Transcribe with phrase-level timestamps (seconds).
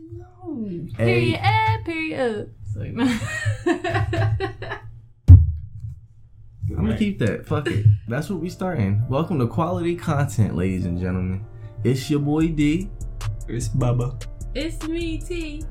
[0.00, 0.68] No.
[0.96, 1.40] Period.
[1.84, 2.54] Period.
[2.72, 3.04] Sorry, no.
[6.70, 7.44] I'm gonna keep that.
[7.46, 7.84] Fuck it.
[8.08, 9.04] That's what we starting.
[9.08, 11.44] Welcome to quality content, ladies and gentlemen.
[11.84, 12.90] It's your boy D,
[13.48, 14.24] It's Bubba.
[14.54, 15.62] it's me, T.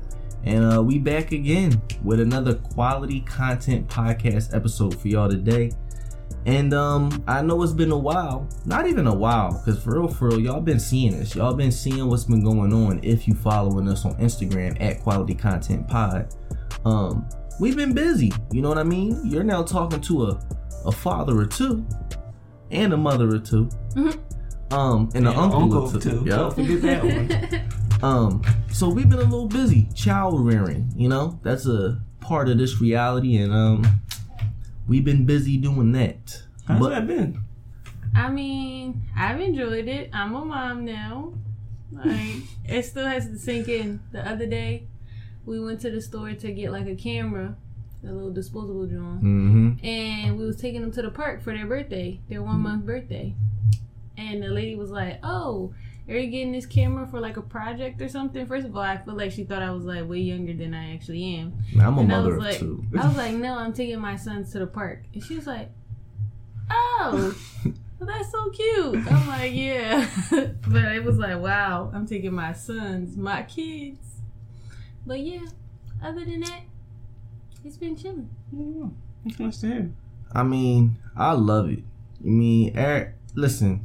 [0.44, 5.72] and uh, we back again with another quality content podcast episode for y'all today.
[6.44, 10.08] And um, I know it's been a while, not even a while, because for real,
[10.08, 11.34] for real, y'all been seeing this.
[11.36, 12.98] Y'all been seeing what's been going on.
[13.04, 16.34] If you following us on Instagram at Quality Content Pod,
[16.84, 17.28] um,
[17.60, 18.32] we've been busy.
[18.50, 19.20] You know what I mean?
[19.24, 20.40] You're now talking to a
[20.84, 21.86] a father or two,
[22.72, 24.18] and a mother or 2 Mhm.
[24.72, 26.10] um, and an uncle, uncle, or two.
[26.10, 26.24] too.
[26.26, 26.56] Yup.
[26.56, 27.60] Don't forget that one.
[28.02, 32.58] Um, so we've been a little busy child rearing, you know, that's a part of
[32.58, 33.84] this reality, and um,
[34.92, 36.42] we've been busy doing that.
[36.66, 37.40] How's But- that been?
[38.14, 40.10] I mean, I've enjoyed it.
[40.12, 41.32] I'm a mom now.
[41.90, 44.00] Like, it still has to sink in.
[44.12, 44.86] The other day,
[45.46, 47.56] we went to the store to get like a camera,
[48.06, 49.86] a little disposable joint, Mm-hmm.
[49.86, 53.34] and we was taking them to the park for their birthday, their one month birthday.
[54.18, 55.72] And the lady was like, "Oh,
[56.08, 58.96] are you getting this camera for like a project or something?" First of all, I
[58.98, 61.54] feel like she thought I was like way younger than I actually am.
[61.80, 62.84] I'm a and I mother was like, two.
[62.98, 65.04] I was like, no, I'm taking my sons to the park.
[65.14, 65.70] And she was like,
[66.70, 67.34] oh,
[67.98, 69.06] well, that's so cute.
[69.10, 70.08] I'm like, yeah.
[70.30, 73.98] but it was like, wow, I'm taking my sons, my kids.
[75.06, 75.46] But yeah,
[76.02, 76.62] other than that,
[77.64, 78.30] it's been chilling.
[78.52, 78.88] Yeah,
[79.24, 79.90] That's nice to hear.
[80.32, 81.80] I mean, I love it.
[82.24, 83.82] I mean, Eric, listen,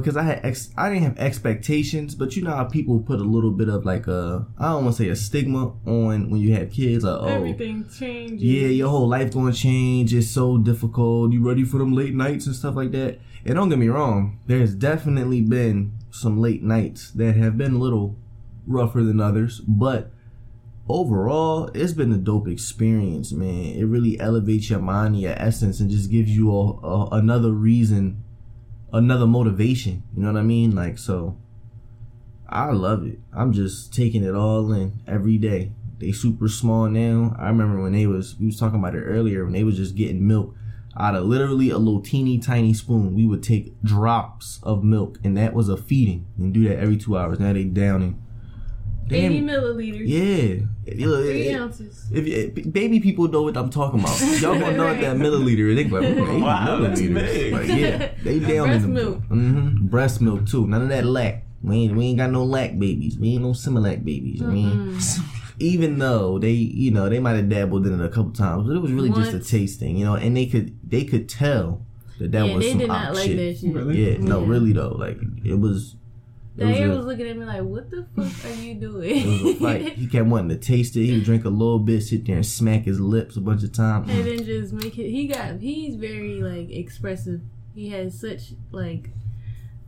[0.00, 3.24] because I had ex- I didn't have expectations, but you know how people put a
[3.24, 6.54] little bit of like a I don't want to say a stigma on when you
[6.54, 7.04] have kids.
[7.04, 8.42] Like, oh, Everything changes.
[8.42, 10.14] yeah, your whole life gonna change.
[10.14, 11.32] It's so difficult.
[11.32, 13.18] You ready for them late nights and stuff like that?
[13.44, 17.78] And don't get me wrong, there's definitely been some late nights that have been a
[17.78, 18.16] little
[18.66, 20.10] rougher than others, but
[20.88, 23.74] overall, it's been a dope experience, man.
[23.76, 28.23] It really elevates your mind, your essence, and just gives you a, a another reason,
[28.94, 30.04] another motivation.
[30.16, 30.74] You know what I mean?
[30.74, 31.36] Like so.
[32.48, 33.18] I love it.
[33.32, 35.72] I'm just taking it all in every day.
[35.98, 37.34] They super small now.
[37.38, 39.96] I remember when they was we was talking about it earlier when they was just
[39.96, 40.54] getting milk
[40.96, 43.14] out of literally a little teeny tiny spoon.
[43.14, 46.96] We would take drops of milk and that was a feeding and do that every
[46.96, 47.40] two hours.
[47.40, 48.20] Now they downing.
[48.20, 48.23] 80
[49.08, 49.46] Damn.
[49.46, 50.02] milliliters.
[50.06, 50.94] Yeah.
[50.94, 52.06] You know, Three it- ounces.
[52.12, 52.26] if
[52.56, 55.74] you- baby people know what I'm talking about, y'all gonna know what that milliliter.
[55.74, 57.14] They like, "Ooh, 80 Wow, that's milliliters.
[57.14, 57.52] big.
[57.52, 59.04] Like, yeah, they down Breast in them.
[59.04, 59.18] milk.
[59.30, 59.86] Mm-hmm.
[59.86, 60.66] Breast milk too.
[60.66, 61.46] None of that lack.
[61.62, 63.18] We ain't, we ain't got no lack babies.
[63.18, 64.42] We ain't no Similac babies.
[64.42, 64.98] I mean,
[65.58, 68.76] even though they, you know, they might have dabbled in it a couple times, but
[68.76, 70.14] it was really just a tasting, you know.
[70.14, 71.80] And they could, they could tell
[72.18, 73.36] that that yeah, was they some did op not like shit.
[73.38, 73.74] that shit.
[73.74, 74.10] Really?
[74.12, 75.96] Yeah, no, really though, like it was.
[76.56, 79.56] It was, was looking at me like, what the fuck are you doing?
[79.56, 79.94] fight.
[79.96, 81.04] He kept wanting to taste it.
[81.04, 83.72] He would drink a little bit, sit there and smack his lips a bunch of
[83.72, 84.08] times.
[84.08, 87.40] and then just make it he got he's very like expressive
[87.74, 89.10] he has such like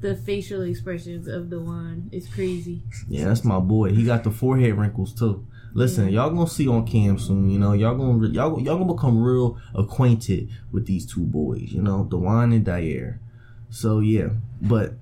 [0.00, 3.92] the facial expressions of the one is crazy Yeah, that's my boy.
[3.94, 5.46] He got the forehead wrinkles too.
[5.72, 7.48] Listen, y'all gonna see on cam soon.
[7.50, 11.70] You know, y'all gonna y'all y'all gonna become real acquainted with these two boys.
[11.70, 13.20] You know, Dewan and Dyer.
[13.70, 14.94] So yeah, but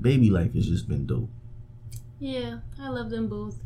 [0.00, 1.28] baby life has just been dope.
[2.18, 3.56] yeah i love them both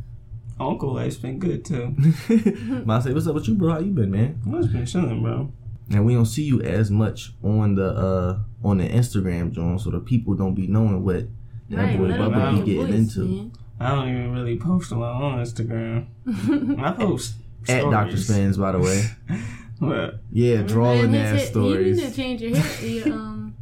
[0.61, 1.97] Uncle life's been good too.
[2.89, 3.73] I say, what's up with you, bro?
[3.73, 4.41] How you been, man?
[4.47, 5.51] Well, it's been chilling, bro.
[5.91, 9.91] And we don't see you as much on the uh on the Instagram, John, so
[9.91, 11.27] the people don't be knowing what
[11.71, 13.51] that right boy Bubba be your getting voice, into.
[13.81, 16.07] I don't even really post a lot on Instagram.
[16.81, 17.35] I post
[17.69, 18.27] At Doctor stories.
[18.29, 19.05] Spans, by the way.
[19.81, 20.21] What?
[20.31, 23.57] Yeah, drawing Man, ass his hair- you need to change your hair your um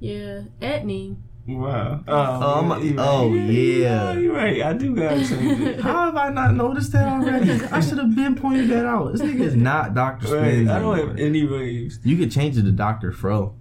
[0.00, 2.00] your at name Wow.
[2.08, 4.08] Oh, oh I'm- oh, You're yeah.
[4.08, 4.62] Oh, You're right.
[4.62, 5.80] I do gotta change it.
[5.80, 7.50] How have I not noticed that already?
[7.66, 9.12] I should have been pointed that out.
[9.12, 10.26] This nigga is not Dr.
[10.36, 10.48] Right.
[10.54, 10.70] Spins.
[10.70, 11.10] I don't anymore.
[11.10, 12.00] have any waves.
[12.02, 13.12] You could change it to Dr.
[13.12, 13.54] Fro.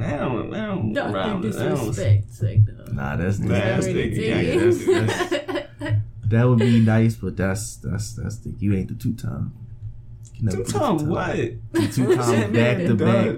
[0.00, 0.54] I don't.
[0.54, 0.92] I don't.
[0.92, 5.90] Doctor I don't- disrespect like the Nah, that's Nah, the, that's already the- yeah,
[6.26, 9.52] that would be nice, but that's that's that's the you ain't the two time.
[10.50, 11.36] Two time what?
[11.92, 13.36] Two time back to back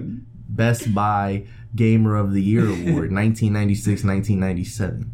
[0.49, 1.45] Best Buy
[1.75, 5.11] Gamer of the Year Award, 1996, 1997.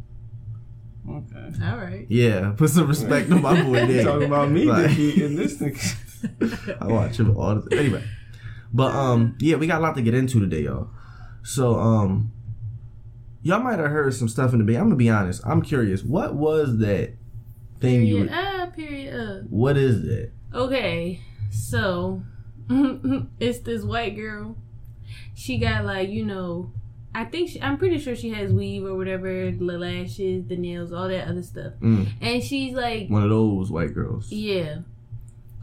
[1.07, 1.65] Okay.
[1.69, 4.03] all right Yeah, put some respect on my boy there.
[4.03, 5.77] Talking about me Like- defeating this thing.
[6.81, 7.79] I watch him all the time.
[7.79, 8.03] anyway.
[8.73, 10.89] But um, yeah, we got a lot to get into today, y'all.
[11.43, 12.31] So um,
[13.43, 14.81] y'all might have heard some stuff in the beginning.
[14.81, 15.41] I'm gonna be honest.
[15.45, 16.01] I'm curious.
[16.03, 17.13] What was that
[17.79, 18.25] thing you?
[18.25, 20.31] period ah period uh What is that?
[20.53, 21.21] Okay,
[21.51, 22.23] so
[23.39, 24.57] it's this white girl.
[25.33, 26.71] She got like you know
[27.13, 30.91] I think she, I'm pretty sure she has weave or whatever, the lashes, the nails,
[30.91, 31.71] all that other stuff.
[31.79, 34.29] Mm, And she's like, one of those white girls.
[34.31, 34.79] yeah,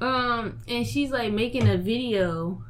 [0.00, 2.62] um, and she's like making a video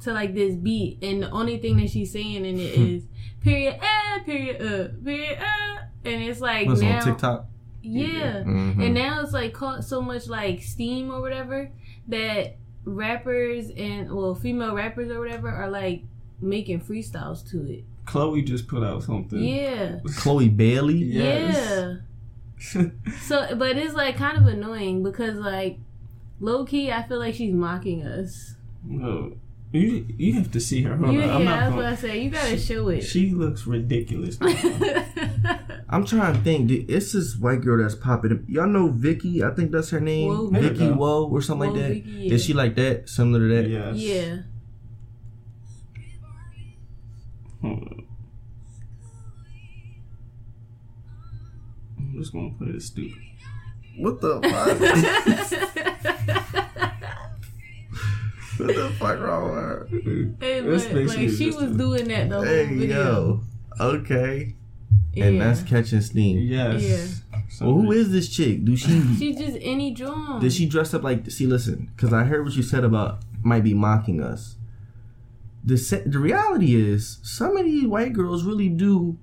[0.00, 3.04] to like this beat, and the only thing that she's saying in it is
[3.42, 7.46] period, ah, period, uh, period, ah, and it's like now, on TikTok?
[7.82, 8.42] yeah.
[8.42, 8.84] Mhm.
[8.86, 11.70] And now it's like caught so much like steam or whatever
[12.08, 12.56] that
[12.86, 16.02] rappers and well female rappers or whatever are like
[16.40, 17.84] making freestyles to it.
[18.06, 19.38] Chloe just put out something.
[19.42, 20.00] Yeah.
[20.16, 20.96] Chloe Bailey.
[20.98, 21.56] Yes.
[21.56, 21.94] Yeah.
[23.20, 25.78] So but it's like kind of annoying because like
[26.40, 28.54] low key I feel like she's mocking us.
[28.84, 29.36] no,
[29.72, 30.96] you you have to see her.
[30.96, 32.22] Hold You, on, I'm yeah, not that's gonna- what I say.
[32.22, 33.02] You gotta show it.
[33.02, 34.38] She looks ridiculous.
[35.88, 36.68] I'm trying to think.
[36.68, 38.32] dude, It's this white girl that's popping.
[38.32, 38.38] up.
[38.48, 39.44] Y'all know Vicky?
[39.44, 40.28] I think that's her name.
[40.28, 40.90] Whoa, Vicky Vicky.
[40.92, 41.92] Woe or something Whoa, like that.
[41.94, 42.32] Vicky, yeah.
[42.34, 43.08] Is she like that?
[43.08, 43.68] Similar to that?
[43.68, 43.96] yes.
[43.96, 44.36] yeah.
[47.64, 48.06] On.
[51.98, 53.18] I'm just gonna put it stupid.
[53.98, 54.80] What the fuck?
[58.58, 59.88] what the fuck wrong with her?
[60.40, 62.98] Hey, This but, makes like me she just- was doing that the whole Hey video.
[62.98, 63.40] yo.
[63.80, 64.54] Okay.
[65.14, 65.24] Yeah.
[65.26, 66.38] And that's catching steam.
[66.38, 66.82] Yes.
[66.82, 67.06] Yeah.
[67.60, 68.64] Well, who is this chick?
[68.64, 69.00] Do she?
[69.18, 70.40] She's just any drum.
[70.40, 71.30] Did she dress up like?
[71.30, 74.56] See, listen, because I heard what you said about might be mocking us.
[75.64, 79.18] The se- the reality is, some of these white girls really do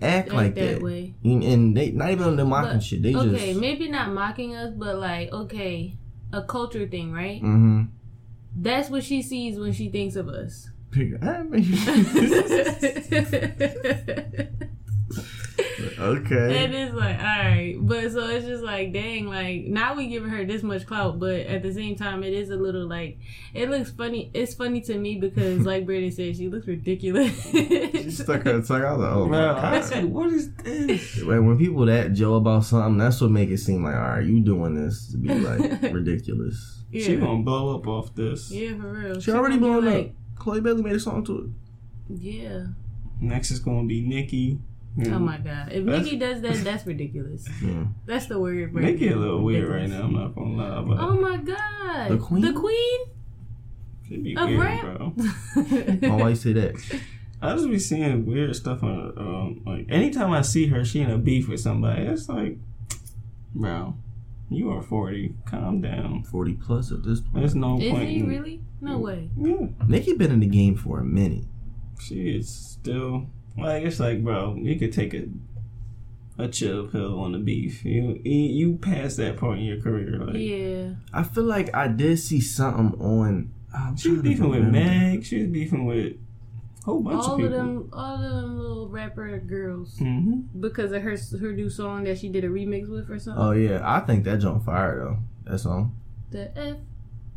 [0.00, 1.14] act, act like that that, way?
[1.24, 3.02] And, and they not even on the mocking But, shit.
[3.02, 3.60] They okay, just.
[3.60, 5.96] maybe not mocking us, but like, okay,
[6.32, 7.42] a culture thing, right?
[7.42, 7.84] Mm-hmm.
[8.54, 10.68] That's what she sees when she thinks of us.
[16.02, 16.64] okay.
[16.64, 20.30] And it's like, all right, but so it's just like, dang, like now we giving
[20.30, 23.18] her this much clout, but at the same time, it is a little like,
[23.54, 24.30] it looks funny.
[24.34, 27.42] It's funny to me because, like Brandon said, she looks ridiculous.
[27.50, 28.82] She stuck her tongue.
[28.84, 29.84] I was like, oh my Man, I god.
[29.84, 31.16] said, what is this?
[31.22, 34.24] Like when people that Joe about something, that's what make it seem like, all right,
[34.24, 36.82] you doing this to be like ridiculous.
[36.90, 37.04] yeah.
[37.06, 38.50] She gonna blow up off this.
[38.50, 39.20] yeah, for real.
[39.20, 39.94] She already gonna blown be up.
[39.94, 42.20] like, Chloe Bailey made a song to it.
[42.20, 42.66] Yeah.
[43.20, 44.02] Next is gonna be
[44.96, 45.10] Nikki.
[45.10, 45.72] Oh my god.
[45.72, 47.48] If That's- Nikki does that, that's ridiculous.
[47.62, 47.84] Yeah.
[48.06, 48.74] That's the word.
[48.74, 50.02] right Nikki a little weird right now.
[50.02, 52.10] I'm not gonna lie, but Oh my god.
[52.10, 52.42] The queen?
[52.42, 53.00] The queen
[54.08, 54.82] she be of weird, rap.
[54.98, 55.12] bro.
[56.10, 57.00] Oh, why you say that?
[57.40, 61.10] I just be seeing weird stuff on um, like anytime I see her, she in
[61.10, 62.02] a beef with somebody.
[62.02, 62.58] It's like,
[63.54, 63.94] bro,
[64.50, 65.34] you are forty.
[65.46, 66.22] Calm down.
[66.24, 67.36] Forty plus at this point.
[67.36, 68.08] There's no Is point.
[68.08, 68.60] he in- really?
[68.80, 69.30] No way.
[69.40, 71.44] Yeah, Nikki been in the game for a minute.
[72.00, 73.26] she is still
[73.56, 75.24] like it's like, bro, you could take a
[76.38, 77.84] a chill pill on the beef.
[77.84, 80.18] You you, you passed that point in your career.
[80.18, 80.94] Like Yeah.
[81.12, 83.52] I feel like I did see something on.
[83.74, 84.78] I'm she was beefing with remember.
[84.78, 85.24] Meg.
[85.24, 86.14] She was beefing with
[86.80, 90.92] a whole bunch All of of them, all of them little rapper girls, hmm because
[90.92, 93.42] of her her new song that she did a remix with or something.
[93.42, 95.50] Oh yeah, I think that jump fire though.
[95.50, 95.94] That song.
[96.30, 96.76] The F.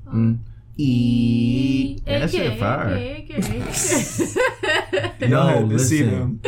[0.07, 0.39] Mm.
[0.77, 1.99] E.
[2.05, 2.89] Yeah, that shit Okay, fire.
[2.95, 5.27] okay, okay.
[5.27, 6.41] No, had listen.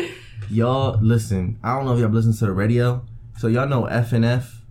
[0.49, 1.59] Y'all listen.
[1.63, 3.05] I don't know if y'all listen to the radio.
[3.37, 4.61] So y'all know F and F.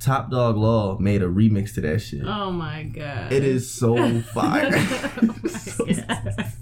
[0.00, 2.22] Top Dog Law made a remix to that shit.
[2.24, 3.32] oh my god.
[3.32, 4.70] It is so fire.
[4.72, 6.52] oh my god.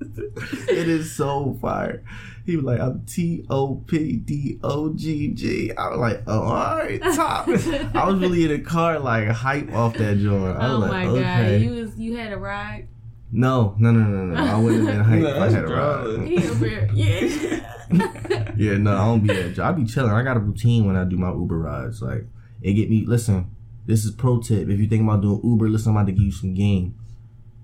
[0.68, 2.02] it is so fire.
[2.44, 5.72] He was like, I'm T O P D O G G.
[5.76, 7.48] I was like, oh, all right, top.
[7.94, 10.58] I was really in the car, like, hype off that joint.
[10.58, 11.60] I Oh was my like, god.
[11.60, 12.88] You was you had a ride.
[13.30, 14.40] no, no, no, no, no.
[14.42, 16.26] I wouldn't have been hype if I had a ride.
[16.28, 17.60] He.
[17.92, 18.52] Yeah.
[18.56, 19.58] Yeah, no, I don't be that.
[19.58, 20.10] I be chilling.
[20.12, 22.00] I got a routine when I do my Uber rides.
[22.02, 22.24] Like,
[22.62, 23.50] it get me, listen,
[23.86, 24.68] this is pro tip.
[24.68, 26.94] If you think about doing Uber, listen, I'm about to give you some game.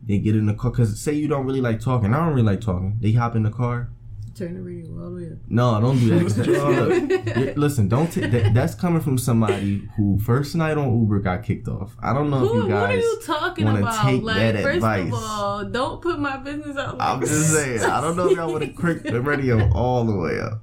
[0.07, 2.12] They get in the car, because say you don't really like talking.
[2.14, 2.99] I don't really like talking.
[3.00, 3.91] They hop in the car.
[4.38, 5.38] Turn the radio all the way up.
[5.49, 8.54] No, don't do that- look, listen, don't take that.
[8.54, 11.97] That's coming from somebody who first night on Uber got kicked off.
[12.00, 13.02] I don't know if Who, you what are guys.
[13.02, 14.04] you talking wanna about?
[14.04, 15.09] take like, that first advice.
[15.09, 16.99] of all, don't put my business out.
[16.99, 17.80] Like I'm just saying.
[17.83, 20.62] I don't know if y'all want to crank the radio all the way up,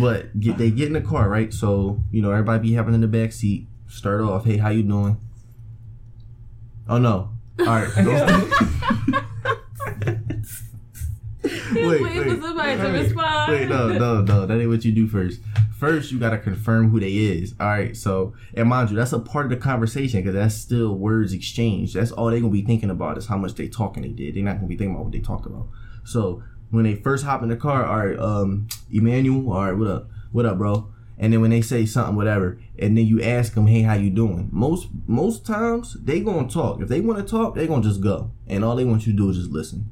[0.00, 1.52] but get they get in the car right.
[1.52, 3.66] So you know everybody be having in the back seat.
[3.86, 4.46] Start off.
[4.46, 5.18] Hey, how you doing?
[6.88, 7.30] Oh no.
[7.60, 9.24] All right.
[11.74, 13.52] He was waiting for somebody to respond.
[13.52, 14.46] Wait, no, no, no.
[14.46, 15.40] That ain't what you do first.
[15.78, 17.54] First, you gotta confirm who they is.
[17.58, 17.96] All right.
[17.96, 21.94] So, and mind you, that's a part of the conversation because that's still words exchanged.
[21.94, 24.34] That's all they gonna be thinking about is how much they talking they did.
[24.34, 25.68] They're not gonna be thinking about what they talked about.
[26.04, 29.88] So when they first hop in the car, all right, um, Emmanuel, all right, what
[29.88, 30.88] up, what up, bro?
[31.18, 34.10] And then when they say something, whatever, and then you ask them, hey, how you
[34.10, 34.48] doing?
[34.52, 36.80] Most most times they gonna talk.
[36.80, 39.16] If they want to talk, they gonna just go, and all they want you to
[39.16, 39.90] do is just listen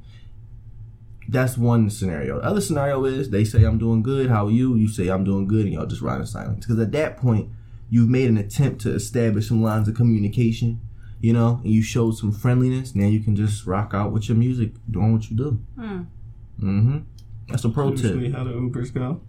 [1.33, 2.39] That's one scenario.
[2.41, 4.29] The other scenario is they say I'm doing good.
[4.29, 4.77] How are you?
[4.77, 6.67] You say I'm doing good, and y'all just ride in silence.
[6.67, 7.51] Because at that point,
[7.89, 10.81] you've made an attempt to establish some lines of communication.
[11.21, 12.95] You know, and you showed some friendliness.
[12.95, 15.51] Now you can just rock out with your music, doing what you do.
[15.77, 16.03] Hmm.
[16.61, 16.99] Mm-hmm.
[17.49, 18.05] That's a pro tip.
[18.05, 19.21] Usually how the Ubers go.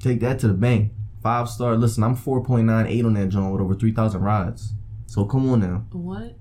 [0.00, 0.92] Take that to the bank.
[1.22, 1.76] Five star.
[1.76, 4.74] Listen, I'm 4.98 on that joint with over 3,000 rides.
[5.06, 5.84] So come on now.
[5.92, 6.36] What?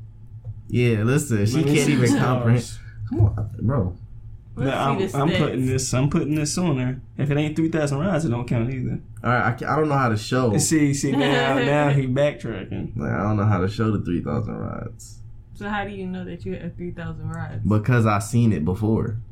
[0.68, 2.72] Yeah, listen, she can't even the comprehend.
[3.10, 3.96] Come on, bro.
[4.56, 5.94] Let's Now, I'm, see I'm putting this.
[5.94, 7.02] I'm putting this on there.
[7.18, 9.02] If it ain't three thousand rides, it don't count either.
[9.24, 10.52] All right, I, I don't know how to show.
[10.52, 12.96] And see, see now, now he backtracking.
[12.96, 15.22] Like, I don't know how to show the 3,000 rides
[15.56, 17.64] So how do you know that you have three thousand rides?
[17.68, 19.18] because I seen it before.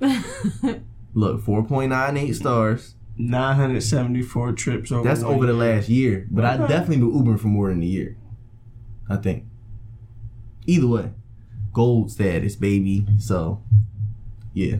[1.13, 2.95] Look, 4.98 stars.
[3.15, 5.07] Nine hundred seventy-four trips over.
[5.07, 5.75] That's one over the year.
[5.75, 8.17] last year, but I definitely been Ubering for more than a year.
[9.07, 9.45] I think.
[10.65, 11.11] Either way,
[11.71, 13.05] gold status, baby.
[13.19, 13.61] So,
[14.53, 14.77] yeah.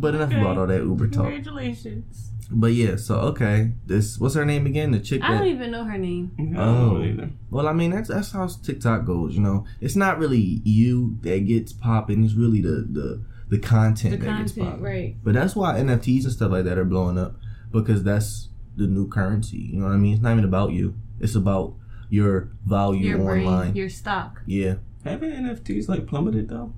[0.00, 0.40] But enough Okay.
[0.40, 1.26] about all that Uber talk.
[1.26, 2.30] Congratulations.
[2.52, 4.90] But yeah, so okay, this what's her name again?
[4.90, 6.32] The chick I don't even know her name.
[6.58, 6.98] Oh.
[6.98, 7.30] know.
[7.50, 9.34] Well, I mean that's that's how TikTok goes.
[9.36, 12.24] You know, it's not really you that gets popping.
[12.24, 14.82] It's really the the the content The that gets popping.
[14.82, 15.16] right?
[15.22, 17.36] But that's why NFTs and stuff like that are blowing up
[17.70, 19.58] because that's the new currency.
[19.58, 20.14] You know what I mean?
[20.14, 20.94] It's not even about you.
[21.20, 21.74] It's about
[22.08, 23.76] your value Your brain, online.
[23.76, 24.40] your stock.
[24.46, 24.74] yeah.
[25.04, 26.72] Haven't NFTs like plummeted though?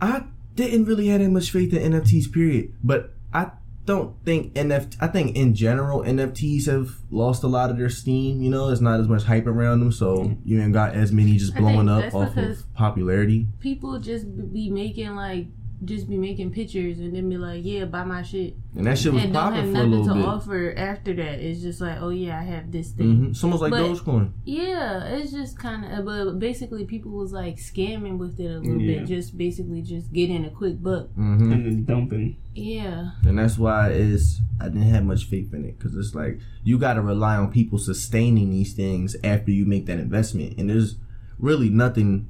[0.00, 0.24] I
[0.54, 2.74] didn't really have that much faith in NFTs, period.
[2.82, 3.52] But I
[3.84, 4.96] don't think NFT.
[5.00, 8.42] I think in general NFTs have lost a lot of their steam.
[8.42, 11.36] You know, there's not as much hype around them, so you ain't got as many
[11.36, 13.46] just blowing up off of popularity.
[13.60, 15.46] People just be making like,
[15.84, 19.12] just be making pictures and then be like, yeah, buy my shit, And that shit
[19.12, 20.24] was and don't have popping for nothing to bit.
[20.24, 21.40] offer after that.
[21.40, 23.16] It's just like, oh yeah, I have this thing.
[23.16, 24.30] hmm It's almost like But- Dogecoin.
[24.44, 28.80] Yeah, it's just kind of, but basically, people was like scamming with it a little
[28.80, 29.00] Yeah.
[29.00, 31.10] bit, just basically just getting a quick buck.
[31.14, 32.36] hmm And then dumping.
[32.54, 36.38] Yeah, And that's why is I didn't have much faith in it because it's like
[36.62, 40.68] you got to rely on people sustaining these things after you make that investment, and
[40.70, 40.96] there's
[41.38, 42.28] really nothing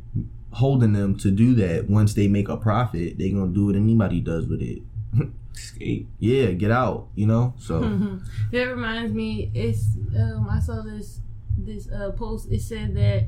[0.53, 1.89] holding them to do that.
[1.89, 4.83] Once they make a profit, they gonna do what anybody does with it.
[5.53, 6.09] Skate.
[6.19, 7.55] Yeah, get out, you know.
[7.59, 7.81] So
[8.53, 9.51] that reminds me.
[9.55, 9.85] It's
[10.19, 11.21] um, I saw this
[11.59, 12.51] this uh, post.
[12.51, 13.25] It said that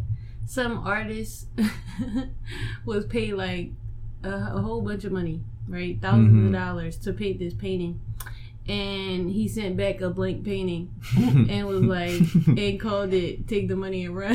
[0.46, 1.48] some artist
[2.84, 3.70] was paid like
[4.22, 6.46] a, a whole bunch of money, right, 1000s Mhm.
[6.46, 8.00] of dollars to paint this painting,
[8.68, 10.90] and he sent back a blank painting
[11.50, 12.20] and was like
[12.58, 14.34] and called it "Take the money and run."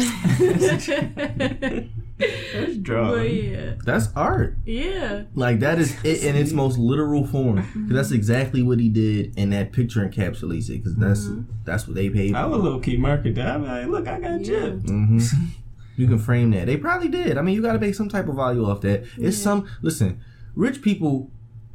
[2.19, 3.17] That's drawing.
[3.17, 4.57] But yeah, that's art.
[4.65, 5.23] yeah.
[5.35, 7.57] Like that is it in its most literal form.
[7.63, 10.83] 'Cause that's exactly what he did, and that picture encapsulates it.
[10.83, 11.45] Because that's Mhm.
[11.65, 12.35] that's what they paid.
[12.35, 13.47] I would low key market that.
[13.55, 14.45] I'm like, look, I got Yeah.
[14.45, 14.81] Jip.
[14.87, 15.19] hmm
[15.95, 16.65] You can frame that.
[16.67, 17.37] They probably did.
[17.37, 19.01] I mean, you got to make some type of value off that.
[19.17, 19.43] It's Yeah.
[19.43, 19.65] some.
[19.81, 20.19] Listen,
[20.55, 21.29] rich people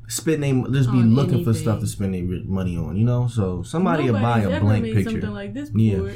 [0.08, 2.96] spend they just be On looking for stuff to spend their money on.
[2.96, 5.10] You know, so somebody will buy a ever blank made picture.
[5.12, 6.08] Something like this Yeah.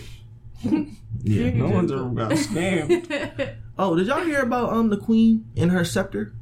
[1.23, 1.51] Yeah.
[1.55, 3.51] No one's ever got scammed.
[3.79, 6.33] Oh, did y'all hear about um the queen and her scepter?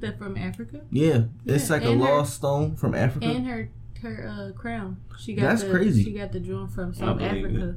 [0.00, 3.26] that from Africa Yeah, it's Yeah, like a her- lost stone from Africa.
[3.26, 3.68] and her
[4.02, 4.96] her uh, crown.
[5.18, 6.04] She got That's the, crazy.
[6.04, 7.74] She got the drawing from South believe Africa.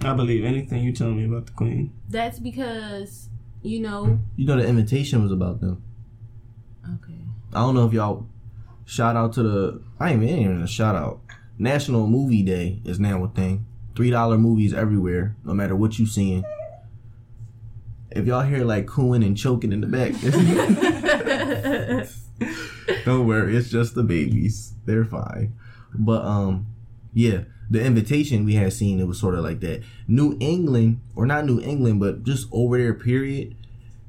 [0.00, 1.92] I believe anything you tell me about the queen.
[2.08, 3.28] That's because
[3.62, 4.18] you know.
[4.36, 5.82] you know, the invitation was about them.
[6.94, 7.18] Okay.
[7.52, 8.26] I don't know if y'all
[8.86, 9.82] shout out to the.
[10.00, 11.20] I ain't even, ain't even a shout out.
[11.58, 13.66] National Movie Day is now a thing.
[13.94, 16.44] Three dollar movies everywhere, no matter what you seeing.
[18.16, 20.12] If y'all hear like cooing and choking in the back,
[23.04, 24.74] don't worry, it's just the babies.
[24.84, 25.54] They're fine.
[25.94, 26.66] But um,
[27.12, 29.82] yeah, the invitation we had seen it was sort of like that.
[30.08, 32.94] New England, or not New England, but just over there.
[32.94, 33.54] Period.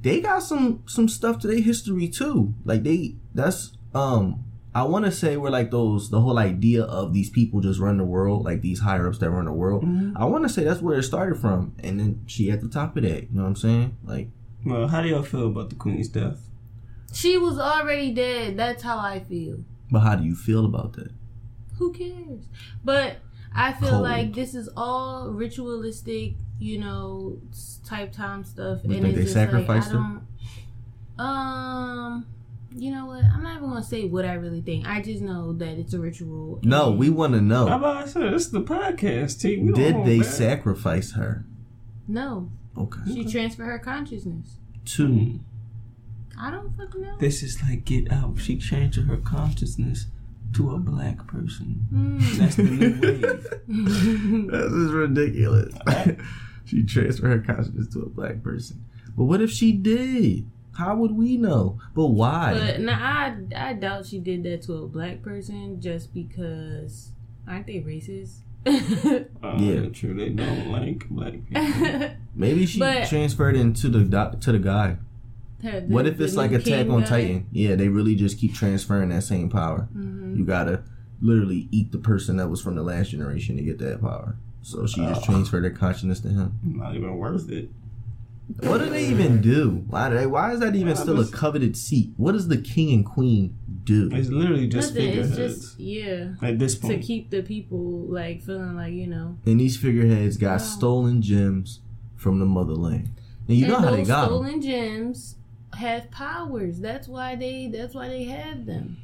[0.02, 2.54] They got some some stuff to their history too.
[2.64, 4.44] Like they, that's um.
[4.76, 7.98] I want to say we're like those the whole idea of these people just run
[7.98, 9.84] the world, like these higher ups that run the world.
[10.16, 12.96] I want to say that's where it started from, and then she at the top
[12.98, 13.24] of that.
[13.24, 13.98] You know what I'm saying?
[14.04, 14.30] Like,
[14.66, 16.42] Well, how do y'all feel about the queen's death?
[17.14, 18.58] she was already dead.
[18.58, 19.64] That's how I feel.
[19.90, 21.12] but how do you feel about that?
[21.78, 22.44] Who cares?
[22.84, 23.18] But
[23.56, 24.04] I feel Cold.
[24.04, 27.40] like this is all ritualistic, you know,
[27.86, 28.82] type time stuff.
[28.84, 30.22] You and think it's they just like, sacrificed her?
[31.18, 32.26] Um,
[32.76, 33.24] you know what?
[33.24, 34.88] I'm not even gonna say what I really think.
[34.88, 36.60] I just know that it's a ritual.
[36.64, 37.68] No, we want to know.
[37.68, 39.58] How about I said this is the podcast, T.
[39.58, 40.28] We don't Did hold they back.
[40.28, 41.46] sacrifice her?
[42.08, 43.00] No, Okay.
[43.14, 44.58] she transferred her consciousness.
[44.86, 45.40] Two.
[46.40, 47.18] I don't fucking know.
[47.20, 48.38] This is like Get Out.
[48.40, 50.06] She changed her consciousness
[50.54, 51.88] to a black person.
[51.92, 52.38] Mm.
[52.38, 53.48] That's the new wave.
[54.52, 55.74] This is ridiculous.
[56.66, 58.86] she transferred her consciousness to a black person.
[59.18, 60.50] But what if she did?
[60.78, 61.80] How would we know?
[61.96, 62.54] But why?
[62.54, 67.12] But nah, I I doubt she did that to a black person just because
[67.48, 68.40] aren't they racist?
[69.44, 69.90] Uh, Yeah.
[69.90, 70.14] true.
[70.14, 72.10] They don't like black people.
[72.36, 74.98] Maybe she But- transferred into the doc, to the guy.
[75.62, 77.06] The- What if it's like new Attack on guy?
[77.08, 77.46] Titan?
[77.52, 79.88] Yeah, they really just keep transferring that same power.
[79.96, 80.38] Mhm.
[80.38, 80.84] You gotta
[81.22, 84.36] literally eat the person that was from the last generation to get that power.
[84.62, 85.26] So she just Oh.
[85.34, 86.60] transferred her consciousness to him.
[86.64, 87.72] Not even worth it.
[88.62, 89.84] What do they even do?
[89.88, 92.12] Why do they, Why is that even still a coveted seat?
[92.16, 94.10] What does the king and queen do?
[94.12, 95.10] It's literally just Nothing.
[95.10, 99.08] It's figureheads just yeah at this point, to keep the people like feeling like you
[99.08, 99.38] know.
[99.46, 100.66] And these figureheads got Wow.
[100.66, 101.82] stolen gems
[102.16, 103.10] from the motherland.
[103.50, 104.30] And you know how they got them.
[104.30, 105.36] stolen gems
[105.74, 106.80] have powers.
[106.80, 107.68] That's why they.
[107.68, 108.98] That's why they have them.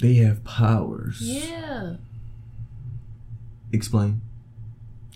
[0.00, 1.18] They have powers.
[1.20, 1.96] Yeah.
[3.72, 4.22] Explain.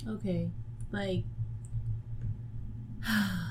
[0.06, 0.50] Okay.
[0.92, 1.24] Like.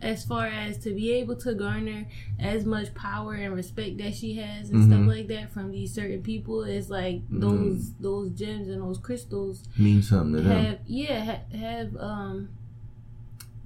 [0.00, 2.06] As far as to be able to garner
[2.38, 4.86] as much power and respect that she has and Mhm.
[4.86, 9.64] stuff like that from these certain people, it's like those those gems and those crystals
[9.76, 10.64] mean something to them.
[10.64, 12.48] have yeah ha- have um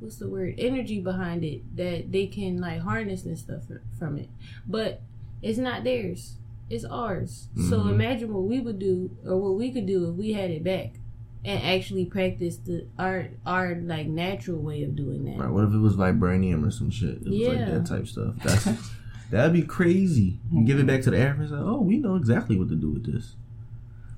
[0.00, 3.64] what's the word energy behind it that they can like harness and stuff
[3.98, 4.28] from it
[4.66, 5.00] but
[5.42, 6.36] it's not theirs
[6.70, 7.90] it's ours so Mhm.
[7.90, 10.94] imagine what we would do or what we could do if we had it back
[11.44, 15.72] and actually practice the our our like natural way of doing that Right, what if
[15.74, 17.16] it was vibranium or some shit?
[17.22, 17.64] It was like Yeah.
[17.70, 18.34] that type stuff.
[18.44, 18.64] That's
[19.30, 20.38] that'd be crazy.
[20.52, 21.50] You give it back to the Africans.
[21.52, 23.34] Like, oh, we know exactly what to do with this.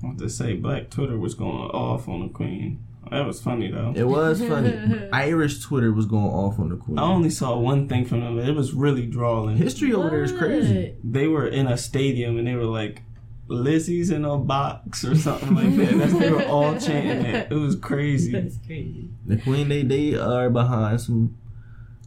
[0.03, 2.83] I want to say Black Twitter was going off on the Queen.
[3.11, 3.93] That was funny though.
[3.95, 5.07] It was funny.
[5.13, 6.97] Irish Twitter was going off on the queen.
[6.97, 8.39] I only saw one thing from them.
[8.39, 9.57] It was really drawing.
[9.57, 10.95] History over there is crazy.
[11.03, 13.03] They were in a stadium and they were like,
[13.47, 15.97] "Lizzie's in a box" or something like that.
[15.97, 17.51] That's, they were all chanting it.
[17.51, 18.31] It was crazy.
[18.31, 21.37] that's crazy The queen, they they are behind some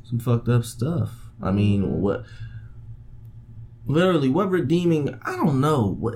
[0.04, 1.10] some fucked up stuff.
[1.42, 2.24] I mean, what?
[3.86, 5.18] Literally, what redeeming?
[5.22, 5.96] I don't know.
[5.98, 6.14] What?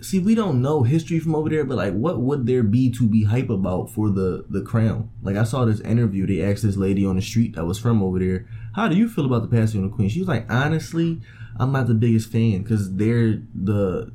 [0.00, 3.06] See, we don't know history from over there, but like, what would there be to
[3.08, 5.10] be hype about for the the crown?
[5.22, 6.26] Like, I saw this interview.
[6.26, 9.08] They asked this lady on the street that was from over there, "How do you
[9.08, 11.20] feel about the passing of the queen?" She was like, "Honestly,
[11.56, 14.10] I'm not the biggest fan because they're the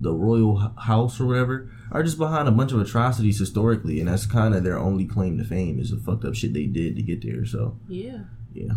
[0.00, 4.26] the royal house or whatever are just behind a bunch of atrocities historically, and that's
[4.26, 7.02] kind of their only claim to fame is the fucked up shit they did to
[7.02, 7.44] get there.
[7.46, 8.24] So, yeah
[8.56, 8.74] yeah.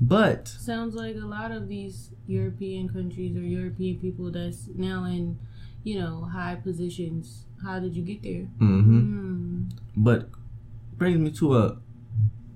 [0.00, 5.38] but sounds like a lot of these European countries or European people that's now in,
[5.84, 7.44] you know, high positions.
[7.62, 8.44] How did you get there?
[8.58, 9.62] hmm Hmm.
[9.96, 10.28] but
[10.96, 11.78] brings me to a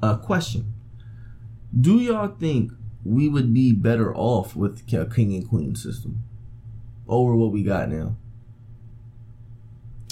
[0.03, 0.73] a question:
[1.79, 2.73] Do y'all think
[3.05, 6.24] we would be better off with a king and queen system
[7.09, 8.17] over what we got now?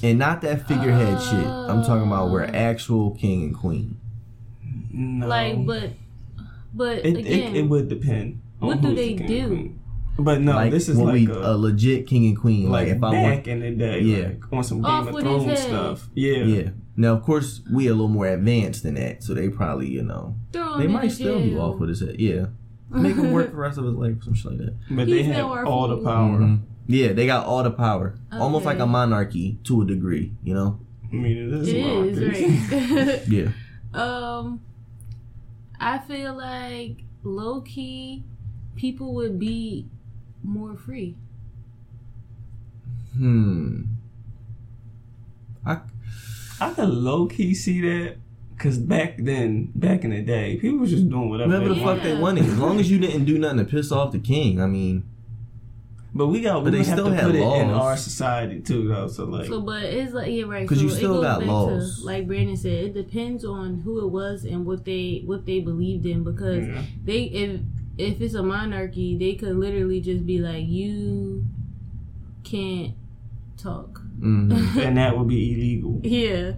[0.02, 1.46] And not that figurehead shit.
[1.46, 2.50] I'm talking about we're Uh.
[2.52, 3.98] actual king and queen.
[4.92, 5.26] No.
[5.28, 5.90] Like, but,
[6.74, 8.40] but it, again, it, it would depend.
[8.60, 9.74] on what do they the do?
[10.18, 12.68] But no, like this is like we a, a legit king and queen.
[12.68, 14.24] Like, like, if I back in the day, Yeah.
[14.28, 16.08] like on some Game of Thrones stuff.
[16.14, 16.44] Yeah.
[16.44, 16.68] yeah.
[16.96, 20.34] Now, of course, we a little more advanced than that, so they probably, you know,
[20.52, 22.16] throw they might in still be off with his head.
[22.20, 22.46] Yeah,
[22.90, 24.74] make him work for the rest of his life, some shit like that.
[24.90, 26.38] But He's they have all the for- power.
[26.40, 26.60] Mhm.
[26.86, 30.32] Yeah, they got all the power, almost like a monarchy to a degree.
[30.42, 30.80] You know?
[31.12, 31.68] I mean, it is.
[31.68, 32.44] It democracy.
[32.44, 33.28] is right.
[33.28, 33.48] Yeah.
[33.94, 34.60] Um,
[35.78, 38.24] I feel like low key,
[38.76, 39.86] people would be
[40.42, 41.14] more free.
[43.16, 43.82] Hmm.
[45.66, 45.78] I
[46.60, 48.16] I could low key see that
[48.56, 51.52] because back then, back in the day, people was just doing whatever.
[51.52, 51.84] whatever the Yeah.
[51.84, 52.04] fuck wanted.
[52.16, 54.60] they wanted, as long as you didn't do nothing to piss off the king.
[54.60, 55.04] I mean,
[56.14, 57.80] But we got, But we they have still to had put it in laws.
[57.82, 59.08] our society too, though.
[59.08, 60.68] So like, So, but it's like yeah, right.
[60.68, 62.00] 'Cause so you still it goes got back laws.
[62.00, 65.60] To, like Brandon said, it depends on who it was and what they what they
[65.60, 66.82] believed in because yeah.
[67.04, 67.60] they if
[67.98, 71.44] if it's a monarchy, they could literally just be like you
[72.44, 72.94] can't
[73.56, 74.00] talk.
[74.18, 74.76] mhm.
[74.84, 76.00] and that would be illegal.
[76.02, 76.52] Yeah.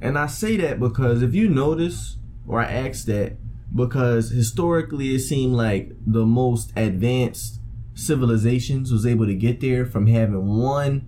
[0.00, 3.36] And I say that because if you notice, or I ask that,
[3.74, 7.59] because historically it seemed like the most advanced
[8.00, 11.06] civilizations was able to get there from having one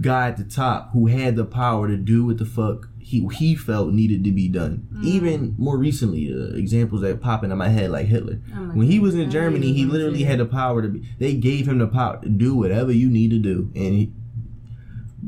[0.00, 3.54] guy at the top who had the power to do what the fuck he he
[3.54, 4.86] felt needed to be done.
[4.94, 5.04] Mm.
[5.04, 8.40] Even more recently, uh, examples that pop into my head like Hitler.
[8.54, 11.02] Oh When he was in knew Germany, he literally had the power to be.
[11.18, 14.12] They gave him the power to do whatever you need to do, and he,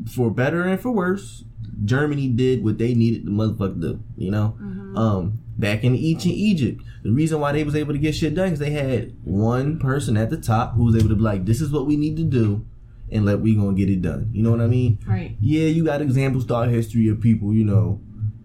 [0.09, 1.43] for better and for worse,
[1.83, 4.03] Germany did what they needed the motherfucker to do.
[4.15, 4.97] You know, Mhm.
[4.97, 8.51] um, back in ancient Egypt, the reason why they was able to get shit done
[8.51, 11.61] is they had one person at the top who was able to be like, "This
[11.61, 12.65] is what we need to do."
[13.09, 14.29] And let we gonna get it done.
[14.31, 14.97] You know what I mean?
[15.05, 15.35] right.
[15.41, 17.99] Yeah, you got examples throughout history of people, you know,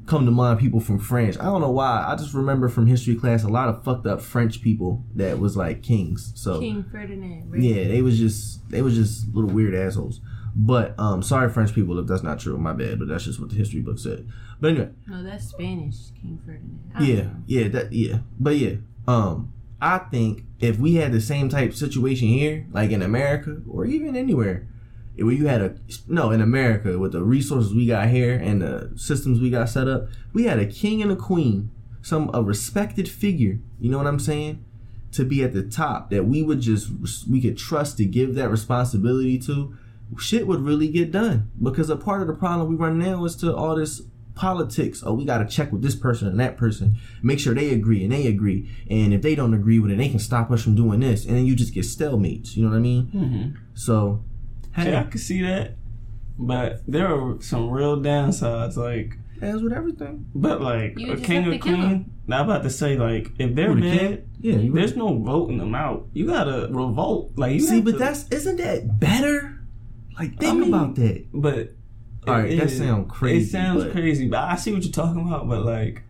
[0.06, 1.36] come to mind people from France.
[1.38, 2.04] I don't know why.
[2.06, 5.56] I just remember from history class a lot of fucked up French people that was
[5.56, 6.32] like kings.
[6.34, 7.50] So King Ferdinand.
[7.50, 7.60] right?
[7.60, 10.20] yeah, they was just they was just little weird assholes.
[10.58, 12.56] But um, sorry French people if that's not true.
[12.56, 14.26] My bad, but that's just what the history book said.
[14.58, 15.96] But anyway, No, that's Spanish.
[16.18, 16.92] King Ferdinand.
[16.98, 17.36] Yeah, know.
[17.46, 18.18] yeah, that yeah.
[18.40, 23.02] But yeah, um, I think if we had the same type situation here, like in
[23.02, 24.66] America or even anywhere,
[25.18, 25.76] where you had a
[26.08, 29.88] no in America with the resources we got here and the systems we got set
[29.88, 33.58] up, we had a king and a queen, some a respected figure.
[33.78, 34.64] You know what I'm saying?
[35.12, 36.88] To be at the top that we would just
[37.28, 39.76] we could trust to give that responsibility to,
[40.18, 41.50] shit would really get done.
[41.62, 44.02] Because a part of the problem we run now is to all this
[44.34, 45.02] politics.
[45.04, 48.04] Oh, we got to check with this person and that person, make sure they agree
[48.04, 48.68] and they agree.
[48.88, 51.24] And if they don't agree with it, they can stop us from doing this.
[51.24, 52.56] And then you just get stalemates.
[52.56, 53.10] You know what I mean?
[53.14, 53.56] Mm-hmm.
[53.74, 54.22] So,
[54.74, 55.76] hey, Yeah, I could see that,
[56.38, 58.76] but there are some real downsides.
[58.76, 60.26] Like, as with everything.
[60.34, 62.10] but like You a king or queen.
[62.26, 64.28] Now I'm about to say like if they're Who, the mad.
[64.40, 66.06] Yeah, you there's no voting them out.
[66.14, 67.32] You gotta revolt.
[67.36, 69.55] Like you See, but to- that's isn't that better?
[70.18, 71.26] Like think I mean, about that.
[71.32, 71.74] But
[72.26, 74.82] All right, it that is- sound crazy, It sounds but- crazy, but I see what
[74.82, 75.48] you're talking about.
[75.48, 76.02] But like,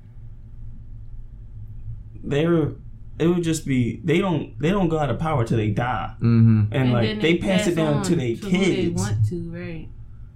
[2.22, 2.72] they're
[3.18, 6.12] it would just be they don't they don't go out of power till they die,
[6.16, 6.60] Mm-hmm.
[6.72, 9.00] and, And like then they, pass, it down to their who They kids.
[9.02, 9.88] want to, right?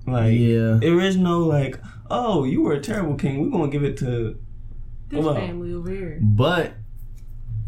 [0.07, 0.79] Like Yeah.
[0.81, 1.79] there is no like,
[2.11, 3.41] oh, you were a terrible king.
[3.43, 4.39] We're gonna give it to
[5.11, 6.19] This Well- family over here.
[6.23, 6.75] But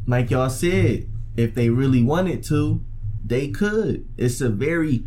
[0.06, 2.80] like y'all said, if they really wanted to,
[3.24, 4.06] they could.
[4.16, 5.04] It's a very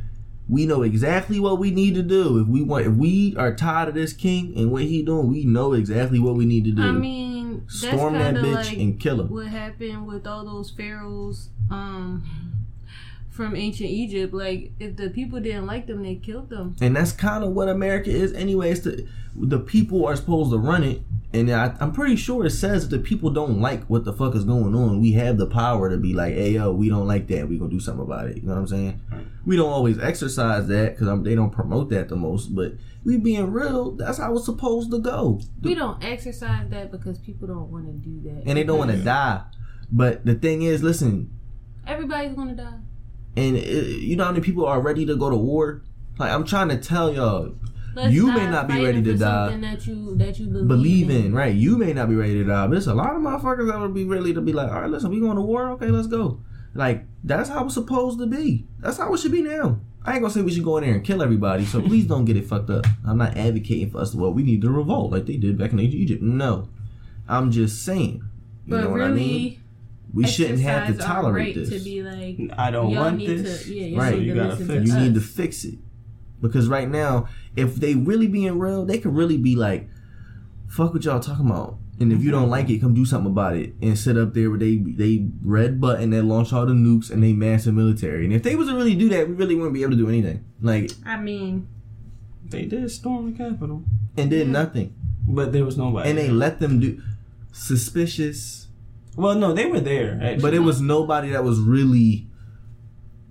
[0.48, 2.40] we know exactly what we need to do.
[2.40, 5.44] If we want if we are tired of this king and what he doing, we
[5.46, 6.84] know exactly what we need to do.
[6.84, 9.30] I mean, that's Storm that bitch like and kill him.
[9.30, 12.24] what happened with all those pharaohs um,
[13.30, 14.34] from ancient Egypt.
[14.34, 16.76] Like, if the people didn't like them, they killed them.
[16.80, 18.72] And that's kind of what America is anyway.
[18.72, 21.02] It's the the people are supposed to run it,
[21.36, 24.36] and I, I'm pretty sure it says that the people don't like what the fuck
[24.36, 25.02] is going on.
[25.02, 27.48] We have the power to be like, hey yo, we don't like that.
[27.50, 28.38] We gonna do something about it.
[28.38, 29.02] You know what I'm saying?
[29.45, 32.56] We don't always exercise that because they don't promote that the most.
[32.56, 35.39] But we being real, that's how it's supposed to go.
[35.62, 38.43] We don't exercise that because people don't want to do that.
[38.48, 39.43] And they don't want to die.
[39.91, 41.32] But the thing is, listen,
[41.86, 42.80] Everybody's going to die.
[43.38, 45.84] and it, you know how many people are ready to go to war?
[46.17, 47.54] Like I'm trying to tell y'all,
[47.96, 49.56] Let's You may not be ready to die.
[49.58, 51.56] That you that you believe, believe in, right?
[51.56, 53.94] You may not be ready to die, but there's a lot of motherfuckers that would
[53.94, 55.70] be ready to be like, all right, listen, we going to war?
[55.72, 56.42] Okay, let's go.
[56.74, 58.68] Like, that's how it's supposed to be.
[58.80, 59.80] That's how it should be now.
[60.04, 62.26] I ain't gonna say we should go in there and kill everybody, so please don't
[62.26, 62.86] get it fucked up.
[63.08, 65.72] I'm not advocating for us to, well, we need to revolt like they did back
[65.72, 66.22] in ancient Egypt.
[66.22, 66.68] No.
[67.28, 68.24] I'm just saying.
[68.66, 69.62] You But know what really, I mean?
[70.14, 71.70] We shouldn't have to tolerate right this.
[71.70, 73.66] To be like, I don't want this.
[73.66, 75.80] to, yeah, you Right, need you gotta fix to you need to fix it
[76.41, 79.88] because right now if they really being real they could really be like
[80.67, 83.56] fuck what y'all talking about and if you don't like it come do something about
[83.56, 87.10] it and sit up there where they they red button that launch all the nukes
[87.10, 89.74] and they massive military and if they was to really do that we really wouldn't
[89.74, 91.67] be able to do anything like I mean,
[92.50, 93.84] They did storm the Capitol,
[94.17, 94.54] and did Yeah.
[94.54, 94.93] nothing
[95.28, 96.10] but there was nobody.
[96.10, 97.02] and they let them do
[97.52, 98.63] suspicious
[99.17, 100.19] well, no, they were there.
[100.21, 100.41] Actually.
[100.41, 102.28] but it was nobody that was really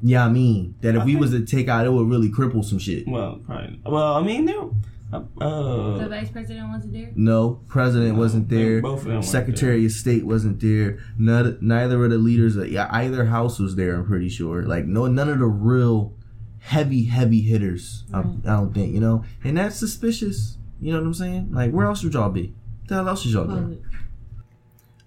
[0.03, 2.31] yeah I mean that if I we think- was to take out it would really
[2.31, 3.81] cripple some shit well, probably.
[3.87, 4.71] Well, I mean, they were.
[5.11, 7.11] the Uh, vice president wasn't there.
[7.15, 10.99] no president No, wasn't there both of them weren't Secretary of State wasn't there.
[11.19, 13.95] None, neither of the leaders of yeah, either house was there.
[13.97, 14.63] I'm pretty sure.
[14.65, 16.13] Like no, none of the real
[16.59, 18.05] heavy, heavy hitters.
[18.13, 18.37] I, Right.
[18.45, 20.57] I don't think you know, and that's suspicious.
[20.81, 21.49] You know what I'm saying?
[21.53, 22.53] Like where else would y'all be?
[22.81, 23.79] What the hell else should y'all be?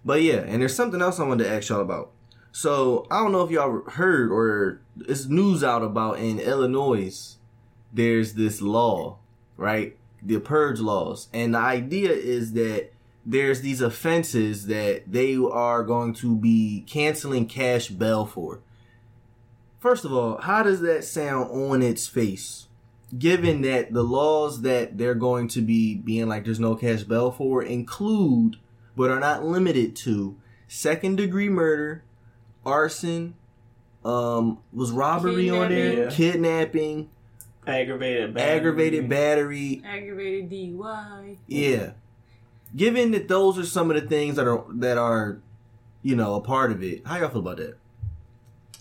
[0.06, 2.12] But yeah, and there's something else I wanted to ask y'all about.
[2.58, 7.36] So I don't know if y'all heard or it's news out about in Illinois.
[7.94, 9.20] There's this law,
[9.58, 9.96] right?
[10.24, 12.90] The purge laws, and the idea is that
[13.24, 18.62] there's these offenses that they are going to be canceling cash bail for.
[19.80, 22.66] First of all, how does that sound on its face?
[23.16, 27.30] Given that the laws that they're going to be being like there's no cash bail
[27.30, 28.56] for include
[28.96, 32.04] but are not limited to second degree murder,
[32.68, 33.34] arson,
[34.04, 37.10] um, was robbery on there, kidnapping,
[37.66, 38.58] aggravated, battery.
[38.58, 39.82] aggravated battery.
[39.86, 41.38] Aggravated DUI.
[41.48, 41.92] Yeah.
[42.76, 45.40] Given that those are some of the things that are that are,
[46.04, 47.78] you know, a part of it, how y'all feel about that?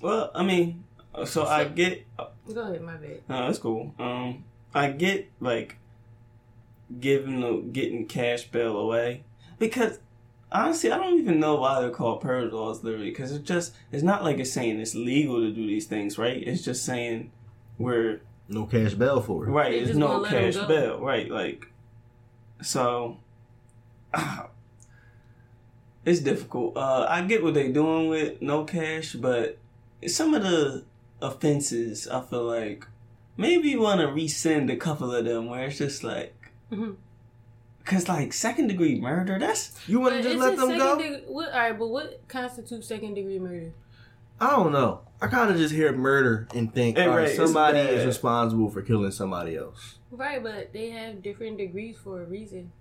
[0.02, 0.84] Well, I mean,
[1.24, 2.04] so I get.
[2.52, 3.22] Go ahead, my bad.
[3.28, 3.94] No, that's cool.
[3.98, 4.44] Um,
[4.74, 5.78] I get like
[7.00, 9.24] giving the getting cash bail away
[9.58, 10.00] because
[10.52, 12.82] honestly, I don't even know why they're called purge laws.
[12.84, 16.18] Literally, because it's just it's not like it's saying it's legal to do these things,
[16.18, 16.42] right?
[16.46, 17.30] It's just saying
[17.78, 19.50] we're No cash bail for it.
[19.50, 19.72] right.
[19.72, 21.30] They There's no won't let 'em cash bail, right?
[21.30, 21.66] Like,
[22.62, 23.18] so
[26.04, 26.76] it's difficult.
[26.76, 29.58] Uh, I get what they're doing with no cash, but
[30.06, 30.84] some of the
[31.20, 32.86] offenses, I feel like
[33.36, 36.32] maybe you want to rescind a couple of them where it's just like.
[36.70, 36.96] Mhm.
[37.86, 40.78] Cause like second degree murder, that's You want to just Is let it them second
[40.78, 40.98] go?
[40.98, 43.72] Degree, what, all right, but what constitutes second degree murder?
[44.40, 45.02] I don't know.
[45.22, 48.70] I kind of just hear murder and think, Hey, all right, right, somebody is responsible
[48.70, 49.98] for killing somebody else.
[50.10, 52.72] Right, but they have different degrees for a reason.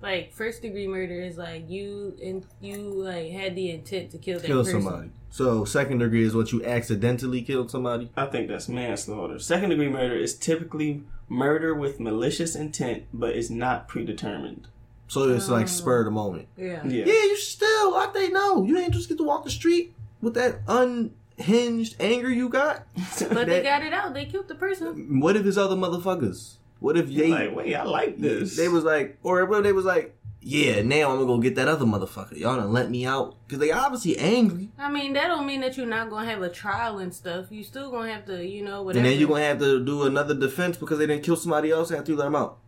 [0.00, 4.38] Like first degree murder is like you and you like had the intent to kill
[4.38, 4.82] that Kill person.
[4.82, 5.10] somebody.
[5.30, 8.10] So second degree is what you accidentally killed somebody.
[8.16, 9.38] I think that's manslaughter.
[9.38, 14.68] Second degree murder is typically murder with malicious intent, but it's not predetermined.
[15.08, 15.68] So it's like Oh.
[15.68, 16.48] spur of the moment.
[16.56, 16.82] Yeah.
[16.86, 17.04] Yeah.
[17.04, 17.94] Yeah, you still.
[17.96, 18.64] I think no.
[18.64, 22.86] You ain't just get to walk the street with that unhinged anger you got.
[23.18, 24.14] But they got it out.
[24.14, 25.20] They killed the person.
[25.20, 26.54] What if it's other motherfuckers?
[26.80, 28.56] What if they like, wait, I like this.
[28.56, 31.56] they was like, or what if they was like, yeah, now I'm gonna go get
[31.56, 32.36] that other motherfucker.
[32.38, 35.76] Y'all done let me out because they obviously angry, I mean, that don't mean that
[35.76, 37.46] you're not gonna have a trial and stuff.
[37.50, 39.04] You still gonna have to, you know, whatever.
[39.04, 41.90] and then you're gonna have to do another defense because they didn't kill somebody else
[41.90, 42.58] after you let them out.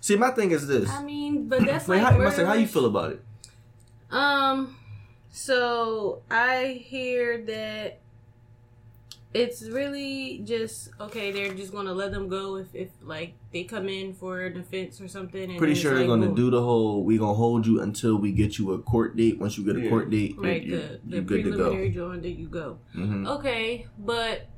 [0.00, 0.90] See, my thing is this.
[0.90, 3.24] I mean, but that's Wait, like how, Mustang, how you feel about it?
[4.10, 4.76] Um,
[5.30, 8.00] so I hear that
[9.34, 11.30] it's really just okay.
[11.32, 15.00] They're just gonna let them go if, if like they come in for an offense
[15.00, 15.50] or something.
[15.50, 16.34] And Pretty sure they're like, gonna boom.
[16.34, 17.02] do the whole.
[17.04, 19.38] We gonna hold you until we get you a court date.
[19.38, 19.88] Once you get a Yeah.
[19.88, 21.56] court date, right you're, the you're the good to go.
[21.56, 22.78] preliminary joint that you go.
[22.92, 24.48] hmm Okay, but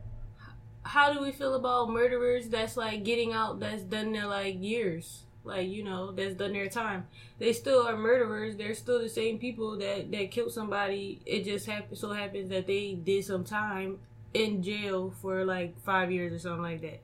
[0.83, 5.21] how do we feel about murderers that's like getting out that's done their like years?
[5.47, 7.07] Like, you know, that's done their time.
[7.39, 8.57] They still are murderers.
[8.57, 11.21] They're still the same people that, that killed somebody.
[11.27, 13.99] It just happen, so happens that they did some time
[14.35, 17.01] in jail for like five years or something like that.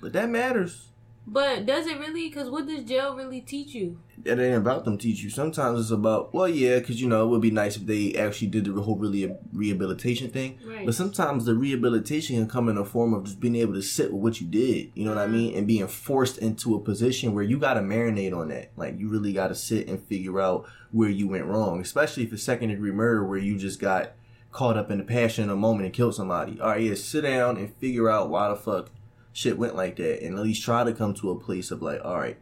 [0.00, 0.90] But that matters.
[1.28, 2.28] But does it really?
[2.28, 3.98] Because what does jail really teach you?
[4.24, 5.30] It ain't about them teach you.
[5.30, 8.46] Sometimes it's about well, yeah, because you know it would be nice if they actually
[8.46, 10.60] did the whole really rehabilitation thing.
[10.64, 10.86] Right.
[10.86, 14.12] But sometimes the rehabilitation can come in a form of just being able to sit
[14.12, 14.92] with what you did.
[14.94, 15.32] You know what I Mhm.
[15.32, 15.54] mean?
[15.56, 18.70] And being forced into a position where you got to marinate on that.
[18.76, 21.80] Like you really got to sit and figure out where you went wrong.
[21.80, 24.12] Especially if it's second degree murder where you just got
[24.56, 26.58] caught up in the passion of the moment and killed somebody.
[26.58, 28.90] All right, yeah, sit down and figure out why the fuck
[29.34, 32.00] shit went like that, and at least try to come to a place of like,
[32.02, 32.38] all right,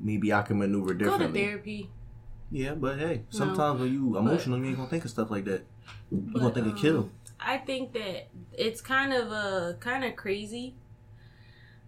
[0.00, 1.26] maybe I can maneuver differently.
[1.28, 1.90] Go to therapy.
[2.50, 3.38] Yeah, but hey, No.
[3.38, 5.64] sometimes when you emotional, you ain't gonna think of stuff like that.
[6.10, 7.10] You gonna But, think of um, kill.
[7.38, 10.74] I think that it's kind of uh kind of crazy.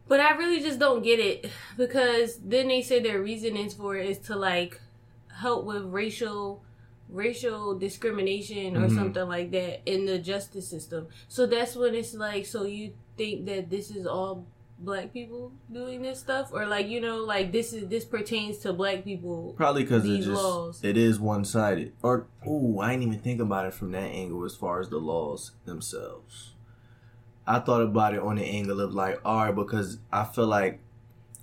[0.06, 4.08] But I really just don't get it because then they say their reasonings for it
[4.08, 4.80] is to like
[5.40, 6.62] help with racial
[7.12, 8.94] racial discrimination or Mhm.
[8.94, 11.08] something like that in the justice system.
[11.28, 14.46] So that's when it's like so you think that this is all
[14.78, 18.72] black people doing this stuff or like you know like this is this pertains to
[18.72, 20.80] black people Probably because it just laws.
[20.82, 21.92] it is one sided.
[22.02, 24.96] Or oh, I didn't even think about it from that angle as far as the
[24.98, 26.52] laws themselves.
[27.46, 30.80] I thought about it on the angle of like, all right, because I feel like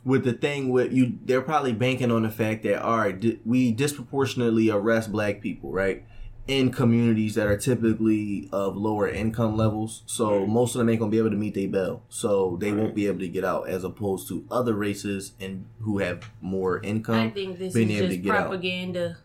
[0.07, 3.39] with the thing with you, they're probably banking on the fact that all right, di-
[3.45, 6.03] we disproportionately arrest black people, right?
[6.47, 10.47] In communities that are typically of lower income levels, so Right.
[10.47, 12.81] most of them ain't gonna be able to meet their bail, so they Right.
[12.81, 16.79] won't be able to get out, as opposed to other races and who have more
[16.81, 17.15] income.
[17.15, 18.47] I think this being is able to just get out.
[18.47, 19.17] propaganda.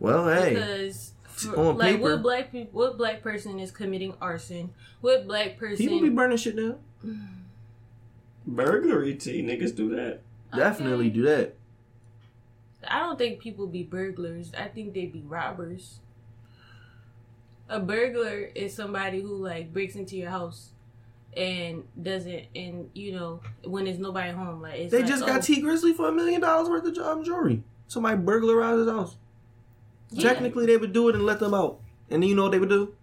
[0.00, 4.14] Well, hey, because for- on like paper- what black people what black person is committing
[4.20, 4.70] arson
[5.02, 6.76] what black person people be burning shit down.
[8.48, 9.42] Burglary, T.
[9.42, 10.20] Niggas do that.
[10.54, 11.14] Definitely Okay.
[11.14, 11.54] do that.
[12.88, 15.98] i don't think people be burglars i think they be robbers
[17.68, 20.70] a burglar is somebody who like breaks into your house
[21.36, 25.26] and doesn't and you know when there's nobody home like it's They like, just oh,
[25.26, 27.62] got Tee Grizzley for a million dollars worth of um, jewelry.
[27.88, 29.16] Somebody burglarized his house.
[30.10, 30.30] yeah.
[30.30, 31.80] Technically, they would do it and let them out.
[32.10, 32.94] And then you know what they would do?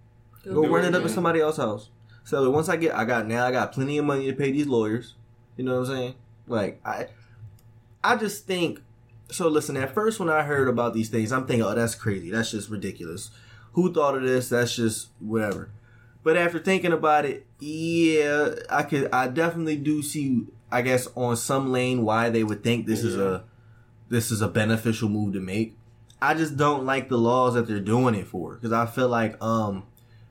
[0.44, 1.08] Go do run it, it up yeah.
[1.08, 1.90] in somebody else's house.
[2.24, 4.68] So once I get, I got now I got plenty of money to pay these
[4.68, 5.14] lawyers.
[5.58, 6.16] You know what I'm saying?
[6.48, 7.08] Like I,
[8.04, 8.82] I just think.
[9.32, 12.30] So listen, at first when I heard about these things, I'm thinking, oh, that's crazy.
[12.30, 13.32] That's just ridiculous.
[13.74, 14.50] Who thought of this?
[14.50, 15.72] That's just whatever.
[16.24, 19.10] But after thinking about it, yeah, I could.
[19.12, 20.46] I definitely do see.
[20.72, 23.44] I guess on some lane why they would think this is a
[24.10, 25.78] this is a beneficial move to make.
[26.22, 29.42] I just don't like the laws that they're doing it for because I feel like
[29.42, 29.84] um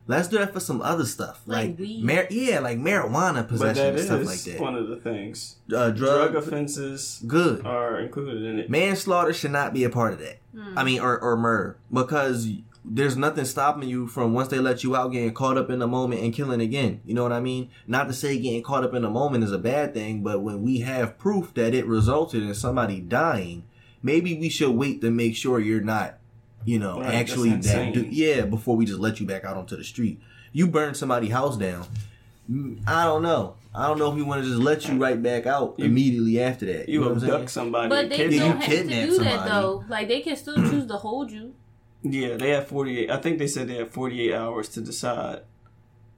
[0.06, 2.04] let's do that for some other stuff Like like, weed.
[2.04, 4.60] mar- yeah like marijuana possession that and stuff like that.
[4.60, 5.56] one of the things.
[5.74, 8.70] uh, Drug, drug, offenses good are included in it.
[8.70, 10.38] manslaughter should not be a part of that.
[10.54, 10.78] Hmm.
[10.78, 12.48] I mean or or murder because
[12.86, 15.86] there's nothing stopping you from once they let you out getting caught up in the
[15.88, 17.00] moment and killing again.
[17.06, 17.70] You know what I mean?
[17.86, 20.60] Not to say getting caught up in the moment is a bad thing, but when
[20.62, 23.64] we have proof that it resulted in somebody dying,
[24.02, 26.18] maybe we should wait to make sure you're not,
[26.64, 27.56] you know, Right, actually that.
[27.56, 27.92] insane.
[27.92, 30.20] Du- yeah, before we just let you back out onto the street.
[30.52, 31.86] You burn somebody's house down.
[32.50, 33.54] mm, I don't know.
[33.74, 36.40] I don't know if we want to just let you right back out You- immediately
[36.40, 36.88] after that.
[36.88, 37.32] You know what I'm saying?
[37.32, 37.88] abduct somebody.
[37.88, 39.84] But they kidnap you don't have to kidnap do that though.
[39.88, 41.54] Like they can still choose to hold you.
[42.02, 43.10] Yeah, they have 48.
[43.10, 45.40] I think they said they have 48 hours to decide.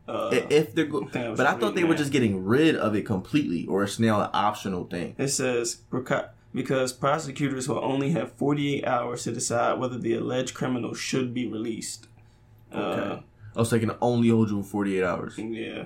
[0.09, 2.13] Uh, if they're go- I think I was but I thought they reading were just
[2.13, 5.15] getting rid of it completely, or it's now an optional thing.
[5.19, 10.55] it says "Reco- because prosecutors will only have 48 hours to decide whether the alleged
[10.55, 12.07] criminal should be released.
[12.73, 13.23] Uh, Okay.
[13.55, 15.39] I was thinking only hold you for 48 hours.
[15.39, 15.85] yeah.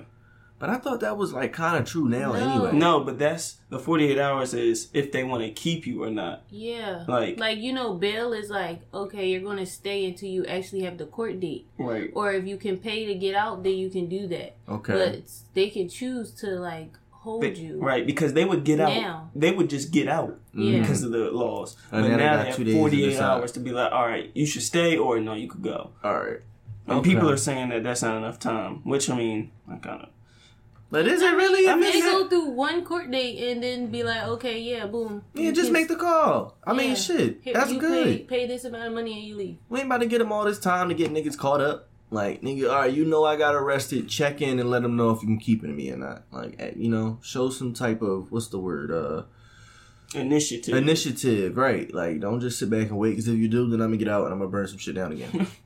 [0.59, 2.39] But I thought that was like kind of true now No.
[2.45, 2.71] anyway.
[2.77, 6.43] No, but that's the 48 hours is if they want to keep you or not.
[6.51, 7.03] Yeah.
[7.07, 10.97] Like, Like you know, bail is like okay, you're gonna stay until you actually have
[10.99, 12.11] the court date, right.
[12.13, 14.55] or if you can pay to get out, then you can do that.
[14.69, 14.93] Okay.
[14.93, 15.21] But
[15.55, 17.77] they can choose to like hold They- you.
[17.79, 19.29] right, because they would get out.
[19.35, 20.63] They would just get out Yeah.
[20.73, 20.81] Mm-hmm.
[20.81, 21.77] because of the laws.
[21.91, 24.05] And but now they got have two days to 48 hours to be like, all
[24.07, 25.91] right, you should stay or no, you could go.
[26.03, 26.41] All right.
[26.87, 27.11] And Okay.
[27.11, 30.09] people are saying that that's not enough time, which I mean, I kind of.
[30.89, 31.69] But is it really?
[31.69, 34.59] I I mean, mean, They go through one court date and then be like, okay,
[34.59, 35.23] yeah, boom.
[35.33, 36.57] yeah, You just can- make the call.
[36.67, 36.95] I mean, Yeah.
[36.95, 38.27] shit, here, that's you good.
[38.27, 39.57] Pay, pay this amount of money and you leave.
[39.69, 41.87] We ain't about to get them all this time to get niggas caught up.
[42.13, 44.09] Like, nigga, all right, you know I got arrested.
[44.09, 46.23] Check in and let them know if you can keep it to me or not.
[46.31, 48.91] Like, eh, you know, show some type of what's the word?
[48.91, 49.23] Uh,
[50.13, 50.75] Initiative.
[50.75, 51.91] initiative, right?
[51.93, 53.11] Like, don't just sit back and wait.
[53.11, 54.95] Because if you do, then I'm gonna get out and I'm gonna burn some shit
[54.95, 55.47] down again.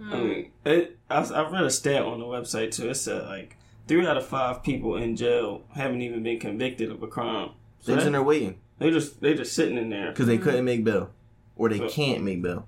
[0.00, 0.14] Mm.
[0.14, 2.88] I mean, it, I, I read a stat on the website too.
[2.88, 7.02] It said like three out of five people in jail haven't even been convicted of
[7.02, 7.50] a crime.
[7.80, 10.08] So They're just in that- there waiting they just they just sitting in there.
[10.10, 11.10] because they couldn't make bail,
[11.54, 12.66] or they So- can't make bail.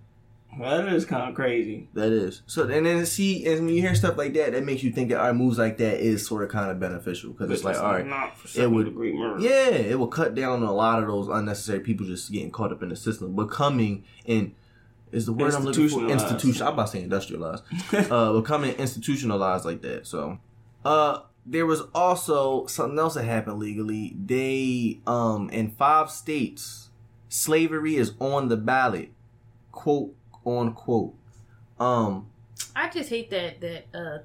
[0.58, 1.88] Well, that is kind of crazy.
[1.94, 2.68] That is so.
[2.68, 5.18] And then see, and when you hear stuff like that, that makes you think that
[5.18, 8.06] our moves like that is sort of kind of beneficial because it's like, all right,
[8.06, 9.40] not for second would- degree murder.
[9.40, 12.70] Yeah, it will cut down on a lot of those unnecessary people just getting caught
[12.72, 14.54] up in the system, becoming in
[15.10, 16.22] is the word I'm looking for Institutionalized.
[16.32, 16.66] institution.
[16.66, 17.64] I'm about to say industrialized,
[18.10, 20.06] uh, becoming institutionalized like that.
[20.06, 20.38] So,
[20.84, 24.14] uh, there was also something else that happened legally.
[24.22, 26.90] They um in five states,
[27.28, 29.10] slavery is on the ballot,
[29.70, 30.14] quote
[30.46, 31.14] unquote.
[31.80, 32.26] Um,
[32.76, 34.18] I just hate that that uh,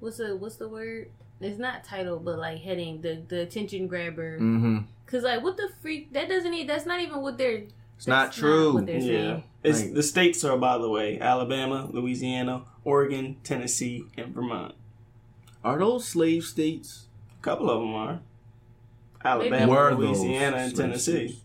[0.00, 1.10] what's the what's the word?
[1.40, 4.38] It's not title, but like heading the the attention grabber.
[4.38, 6.12] hmm Cause like what the freak?
[6.12, 6.66] That doesn't even.
[6.66, 7.64] That's not even what they're.
[7.96, 8.74] it's not That's true.
[8.74, 9.44] what they're Yeah, saying.
[9.64, 14.74] it's Like- the states are by the way: Alabama, Louisiana, Oregon, Tennessee, and Vermont.
[15.64, 17.06] Are those slave states?
[17.40, 18.20] A couple of them are.
[19.24, 21.38] Alabama, Louisiana, and slave Tennessee.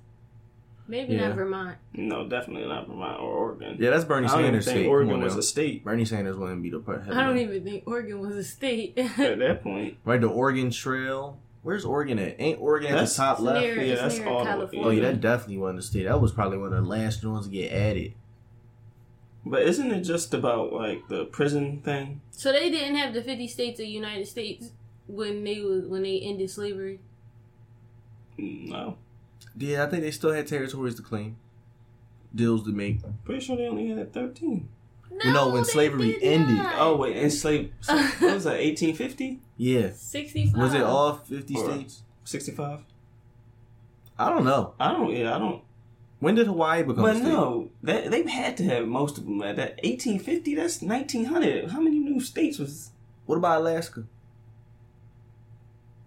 [0.87, 1.09] States?
[1.09, 1.27] Maybe Yeah.
[1.27, 1.77] not Vermont.
[1.93, 3.77] No, definitely not Vermont or Oregon.
[3.79, 4.87] Yeah, that's Bernie I don't even Sanders' think state.
[4.87, 7.03] Oregon was a state Bernie Sanders wouldn't be the part.
[7.09, 8.97] I don't even think Oregon was a state.
[8.97, 9.97] at that point.
[10.05, 11.39] Right, the Oregon Trail.
[11.63, 12.39] Where's Oregon at?
[12.39, 13.61] Ain't Oregon at the top left?
[13.61, 14.87] near, Yeah, that's all the way- California.
[14.87, 16.03] Oh yeah, that definitely wasn't the state.
[16.05, 18.13] That was probably one of the last ones to get added.
[19.45, 22.21] But isn't it just about like the prison thing?
[22.31, 24.71] So they didn't have the fifty states of the United States
[25.07, 26.99] when they was when they ended slavery.
[28.39, 28.97] Mm, no,
[29.57, 31.37] Yeah, I think they still had territories to claim,
[32.33, 32.99] deals to make.
[33.25, 34.69] pretty sure they only had thirteen.
[35.23, 36.75] You know, when they slavery did ended- not.
[36.77, 37.73] Oh wait, enslaved.
[37.87, 38.55] what was that?
[38.57, 39.39] Eighteen fifty?
[39.57, 40.61] Yeah, sixty-five.
[40.61, 42.03] was it all fifty Or- states?
[42.23, 42.81] Sixty-five?
[44.19, 44.73] I don't know.
[44.79, 45.11] I don't.
[45.13, 45.63] Yeah, I don't.
[46.19, 47.27] When did Hawaii become a But state?
[47.27, 50.53] no, they they've had to have most of them at that eighteen fifty.
[50.55, 51.71] That's nineteen hundred.
[51.71, 52.91] How many new states was?
[53.25, 54.03] What about Alaska?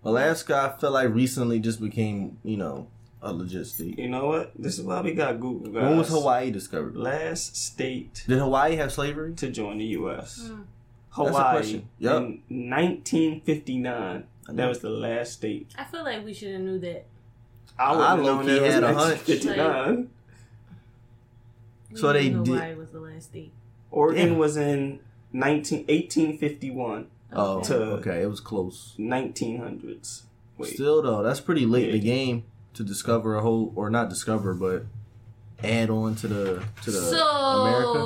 [0.04, 2.88] Alaska, I feel like recently just became, you know,
[3.22, 3.98] a legit state.
[3.98, 4.52] You know what?
[4.58, 5.72] This is why we got Google.
[5.72, 5.82] Guys.
[5.82, 6.96] When was Hawaii discovered?
[6.96, 9.34] Last state Did Hawaii have slavery?
[9.34, 10.48] to join the U.S.
[10.50, 10.60] Mm.
[10.62, 10.64] a
[11.14, 11.88] Hawaii question.
[11.98, 12.22] Yup.
[12.22, 14.24] in 1959.
[14.48, 15.70] That was the last state.
[15.78, 17.04] I feel like we should have knew that.
[17.78, 19.28] I I wouldn't have known low-key that had a was hunch.
[19.28, 20.10] 1959.
[21.92, 23.52] We So they didn't did- Hawaii was the last state.
[23.90, 24.38] Oregon Yeah.
[24.38, 25.00] was in
[25.32, 27.62] 19, 1851, Oh,
[27.98, 28.22] Okay.
[28.22, 28.94] It was close.
[28.98, 30.22] 1900s.
[30.58, 32.42] Wait, Still though, that's pretty late in the game
[32.74, 34.84] to discover a whole, or not discover, but
[35.62, 37.26] add on to the to the so
[37.62, 37.98] America.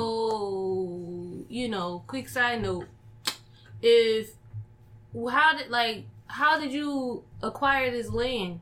[1.53, 2.87] you know, quick side note:
[3.81, 4.33] if
[5.31, 8.59] how did like how did you acquire this land?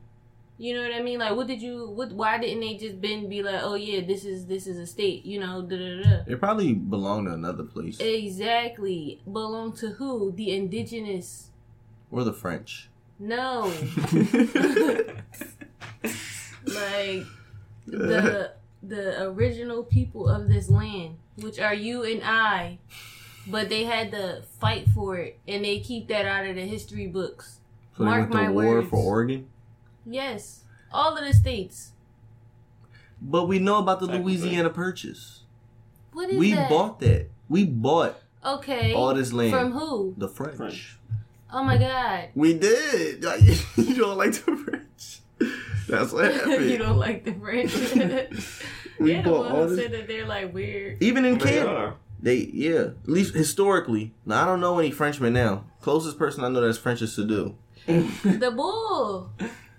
[0.56, 1.18] You know what I mean?
[1.18, 1.90] Like, what did you?
[1.90, 2.12] What?
[2.12, 5.24] Why didn't they just been be like, oh yeah, this is this is a state?
[5.24, 6.22] You know, da da da.
[6.28, 9.20] It probably belonged to another place Exactly.
[9.30, 10.30] Belong to who?
[10.30, 11.50] The indigenous.
[12.12, 12.88] or the French.
[13.18, 13.72] No.
[16.74, 17.26] like
[17.86, 18.52] the
[18.82, 22.78] the original people of this land, which are you and I,
[23.46, 27.06] but they had to fight for it, and they keep that out of the history
[27.06, 27.60] books.
[27.96, 28.88] So Mark they went to my war words.
[28.90, 29.48] for Oregon.
[30.06, 31.92] Yes, all of the states.
[33.22, 35.42] But we know about the Louisiana Purchase.
[36.12, 36.68] What is We that?
[36.68, 37.28] bought that.
[37.48, 38.92] We bought Okay.
[38.94, 39.52] all this land.
[39.52, 40.14] From who?
[40.18, 40.56] the French.
[40.56, 40.98] French.
[41.52, 42.28] Oh my god.
[42.34, 43.22] We did.
[43.76, 45.20] you don't like the French.
[45.88, 46.70] That's what happened.
[46.70, 47.72] you don't like the French.
[49.00, 51.02] We They're the bought one all who this- said that they're like weird.
[51.02, 51.68] Even in They Canada.
[51.76, 51.94] are.
[52.22, 54.14] They yeah, at least historically.
[54.24, 55.64] Now I don't know any Frenchmen now.
[55.80, 57.56] Closest person I know that's French is Sadu.
[57.86, 59.30] The bull.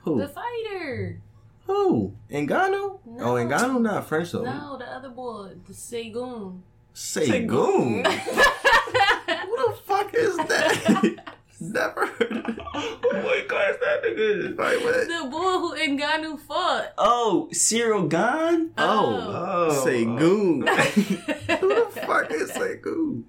[0.01, 0.19] Who?
[0.19, 1.21] The fighter.
[1.65, 2.13] Who?
[2.29, 2.73] Ngannou?
[2.73, 3.23] Oh, no.
[3.23, 4.43] Oh, Ngannou not French though.
[4.43, 5.51] No, the other boy.
[5.65, 6.59] The Segun.
[6.93, 8.05] Segun.
[8.05, 11.35] Who the fuck is that?
[11.73, 12.57] Never heard of it.
[13.23, 14.57] What class that nigga?
[14.57, 15.07] Like what?
[15.07, 16.93] The boy who Ngannou fought.
[16.97, 18.71] Oh, Ciryl Gane?
[18.77, 19.83] Oh, Oh.
[19.85, 20.67] Segun.
[21.59, 23.23] Who the fuck is Segun?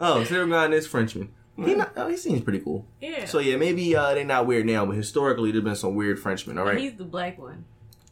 [0.00, 1.30] Oh, Ciryl Gane is Frenchman.
[1.56, 2.86] He not, oh, he seems pretty cool.
[3.00, 3.24] Yeah.
[3.24, 6.58] So yeah, maybe uh, they're not weird now, but historically there's been some weird Frenchmen.
[6.58, 7.64] All right, He's the black one.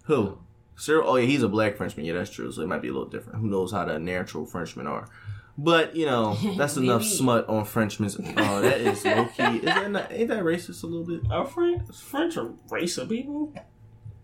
[0.05, 0.39] who?
[0.77, 1.09] Cyril?
[1.09, 2.07] Oh yeah, he's a black Frenchman.
[2.07, 2.51] Yeah, that's true.
[2.51, 3.39] So it might be a little different.
[3.41, 5.09] Who knows how the natural Frenchmen are?
[5.57, 8.17] But you know, that's enough smut on Frenchmen's.
[8.19, 9.59] Oh, that is low key.
[9.59, 11.31] Is that not, ain't that racist a little bit?
[11.31, 13.53] Are French, French a race of people?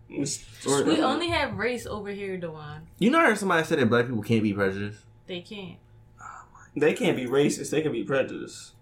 [0.08, 2.88] It's- or- We only have race over here, Dewan.
[2.98, 5.02] You know, I heard somebody say that black people can't be prejudiced.
[5.28, 5.76] They can't.
[6.76, 7.70] They can't be racist.
[7.70, 8.72] They can be prejudiced.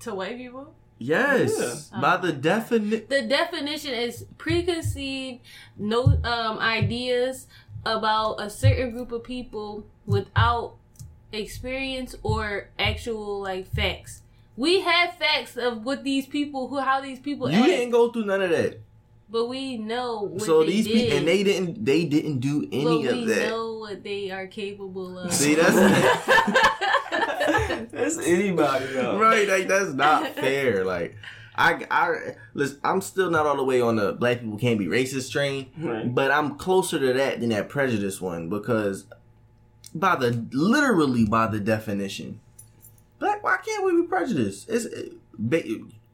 [0.00, 0.74] To white people?
[0.98, 2.00] Yes, Yeah.
[2.00, 3.06] by the definition.
[3.10, 5.40] The definition is preconceived
[5.76, 7.46] no um ideas
[7.84, 10.76] about a certain group of people without
[11.36, 14.22] experience or actual like facts.
[14.56, 18.10] We have facts of what these people who how these people You act, didn't go
[18.10, 18.80] through none of that.
[19.28, 20.94] but we know what so they these did.
[20.94, 21.84] people, and they didn't.
[21.84, 23.48] They didn't do any we of that.
[23.50, 25.32] know what they are capable of.
[25.40, 26.72] See, that's-
[27.92, 29.18] That's anybody though.
[29.18, 29.48] right?
[29.48, 30.84] Like that's not fair.
[30.84, 31.16] Like
[31.54, 32.14] I, I,
[32.54, 32.78] listen.
[32.84, 36.12] I'm still not all the way on the black people can't be racist train, Right.
[36.14, 39.06] but I'm closer to that than that prejudice one because
[39.98, 42.40] by the literally by the definition,
[43.18, 43.42] black.
[43.42, 44.68] Why can't we be prejudiced?
[44.68, 45.62] It's it, ba-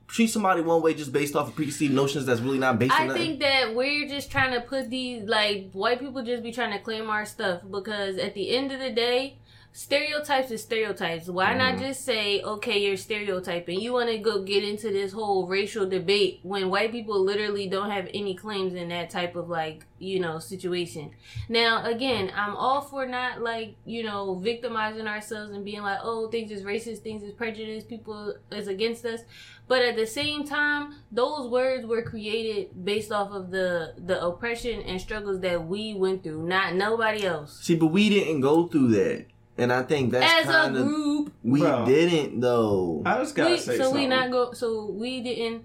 [0.08, 3.02] treat somebody one way just based off of preconceived notions that's really not based on
[3.02, 3.22] I nothing.
[3.22, 6.78] think that we're just trying to put these like white people just be trying to
[6.78, 9.36] claim our stuff because at the end of the day,
[9.72, 11.28] stereotypes is stereotypes.
[11.28, 11.84] Why not Mm-hmm.
[11.84, 13.80] just say, okay, you're stereotyping?
[13.80, 17.90] You want to go get into this whole racial debate when white people literally don't
[17.90, 21.10] have any claims in that type of like you know situation.
[21.48, 26.28] Now, again, I'm all for not like you know victimizing ourselves and being like, oh,
[26.28, 29.20] things is racist, things is prejudice, people is against us.
[29.68, 34.82] But at the same time, those words were created based off of the the oppression
[34.82, 37.60] and struggles that we went through, not nobody else.
[37.62, 39.26] See, but we didn't go through that,
[39.58, 41.86] and I think that's As a kind of group, we Bro.
[41.86, 43.02] didn't though.
[43.04, 44.02] I just gotta we, say so something.
[44.02, 44.52] we not go.
[44.52, 45.64] So we didn't.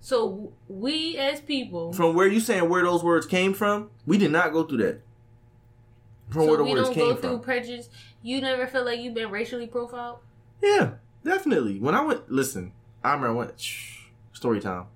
[0.00, 4.30] So we as people, From where you saying where those words came from, we did
[4.30, 5.00] not go through that.
[6.30, 7.40] From so where the we words don't came go through from.
[7.40, 7.88] prejudice.
[8.22, 10.18] You never feel like you've been racially profiled.
[10.62, 10.92] Yeah,
[11.24, 11.78] definitely.
[11.80, 14.86] When I went, listen, I remember one shh, story time.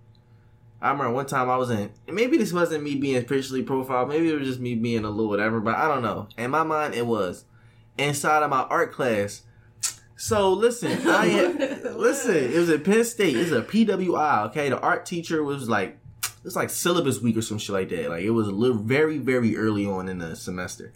[0.82, 1.90] I remember one time I was in.
[2.08, 4.08] Maybe this wasn't me being racially profiled.
[4.08, 5.60] Maybe it was just me being a little whatever.
[5.60, 6.28] But I don't know.
[6.38, 7.44] In my mind, it was
[7.98, 9.42] inside of my art class.
[10.16, 12.34] So listen, I had, listen.
[12.36, 13.36] It was at Penn State.
[13.36, 14.46] It was a PWI.
[14.48, 15.98] Okay, the art teacher was like,
[16.44, 18.10] it's like syllabus week or some shit like that.
[18.10, 20.92] Like it was a little very very early on in the semester.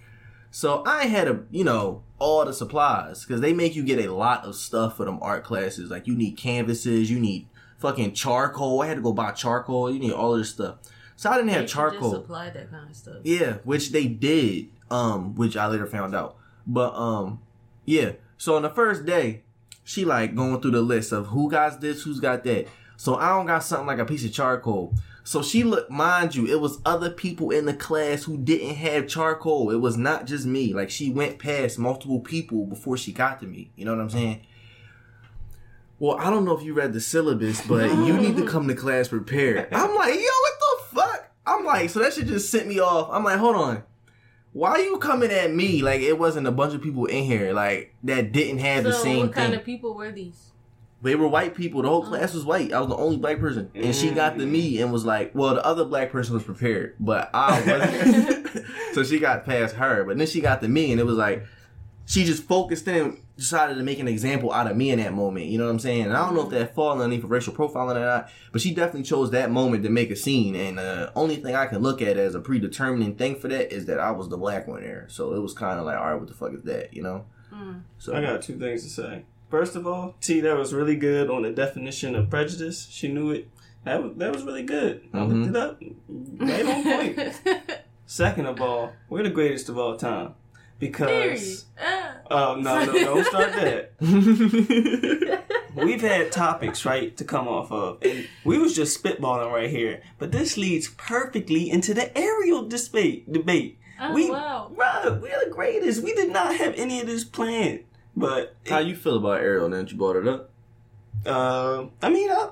[0.51, 4.12] So I had a, you know, all the supplies because they make you get a
[4.14, 5.90] lot of stuff for them art classes.
[5.90, 8.80] Like you need canvases, you need fucking charcoal.
[8.82, 9.90] I had to go buy charcoal.
[9.90, 10.76] You need all of this stuff.
[11.16, 12.12] So I didn't They have charcoal.
[12.12, 13.16] supply that kind of stuff.
[13.24, 16.36] Yeah, which they did, um, which I later found out.
[16.66, 17.40] But um,
[17.84, 18.12] yeah.
[18.36, 19.42] So on the first day,
[19.84, 22.66] she like going through the list of who got this, who's got that.
[22.96, 24.94] So I don't got something like a piece of charcoal.
[25.26, 29.08] So she looked, mind you, it was other people in the class who didn't have
[29.08, 29.70] charcoal.
[29.70, 30.74] It was not just me.
[30.74, 33.70] Like she went past multiple people before she got to me.
[33.74, 34.46] You know what I'm saying?
[35.98, 38.74] Well, I don't know if you read the syllabus, but you need to come to
[38.74, 39.68] class prepared.
[39.72, 41.30] I'm like, yo, what the fuck?
[41.46, 43.08] I'm like, so that shit just sent me off.
[43.10, 43.82] I'm like, hold on.
[44.55, 47.52] Why are you coming at me like it wasn't a bunch of people in here
[47.52, 49.59] like that didn't have So the same what kind thing?
[49.59, 50.52] of people were these?
[51.02, 51.82] They were white people.
[51.82, 52.09] The whole oh.
[52.09, 52.72] class was white.
[52.72, 54.50] I was the only black person, and she got to mm.
[54.50, 59.02] me and was like, "Well, the other black person was prepared, but I wasn't." so
[59.02, 61.44] she got past her, but then she got to me, and it was like
[62.07, 65.12] she just focused in, and decided to make an example out of me in that
[65.12, 65.47] moment.
[65.47, 66.05] You know what I'm saying?
[66.05, 69.03] And I don't know if that falls underneath racial profiling or not, but she definitely
[69.03, 70.55] chose that moment to make a scene.
[70.55, 73.87] And the only thing I can look at as a predetermining thing for that is
[73.87, 75.07] that I was the black one there.
[75.09, 76.95] So it was kind of like, all right, what the fuck is that?
[76.95, 77.26] You know?
[77.53, 77.82] Mm.
[77.99, 79.24] So I got two things to say.
[79.51, 82.89] First of all, T, that was really good on the definition of prejudice.
[82.91, 83.49] She knew it.
[83.85, 85.03] That was that was really good.
[85.12, 85.28] I Mhm.
[85.28, 85.82] looked it up.
[86.39, 87.41] Right on point.
[88.07, 90.35] Second of all, we're the greatest of all time Period.
[90.78, 91.64] Because.
[92.30, 95.42] Oh no, no, don't start that.
[95.74, 100.02] We've had topics, right, to come off of, and we was just spitballing right here.
[100.18, 103.30] But this leads perfectly into the aerial debate.
[103.32, 103.78] Debate.
[104.00, 104.70] Oh, we, wow.
[104.74, 106.02] Bruh, we're the greatest.
[106.02, 107.84] We did not have any of this planned.
[108.16, 110.50] But How you feel about Ariel now that you brought it up?
[111.26, 112.50] uh, I mean, I,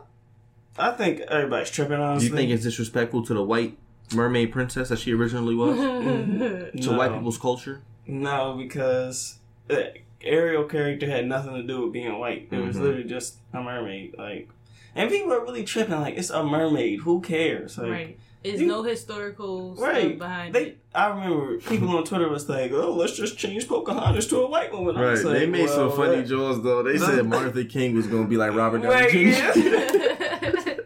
[0.79, 1.95] I think everybody's tripping.
[1.95, 2.01] On.
[2.01, 3.79] Do Honestly, you think it's disrespectful to the white
[4.13, 5.77] mermaid princess that she originally was?
[5.79, 6.99] to No.
[6.99, 7.83] white people's culture?
[8.07, 9.39] No, because
[9.69, 12.49] the Ariel character had nothing to do with being white.
[12.51, 12.81] It was Mhm.
[12.83, 14.15] literally just a mermaid.
[14.19, 14.49] Like,
[14.95, 16.01] and people are really tripping.
[16.01, 17.01] Like, it's a mermaid.
[17.01, 17.79] Who cares?
[17.79, 18.19] Like, right.
[18.45, 20.19] There's You- no historical stuff Right.
[20.19, 20.79] behind They, it.
[20.93, 24.73] I remember people on Twitter was like, "Oh, let's just change Pocahontas to a white
[24.73, 25.15] woman." Right.
[25.25, 26.83] like, they made some funny that- jokes though.
[26.83, 29.19] They said Martha King was gonna be like Robert Downey Right, Jr.
[29.61, 30.75] yeah.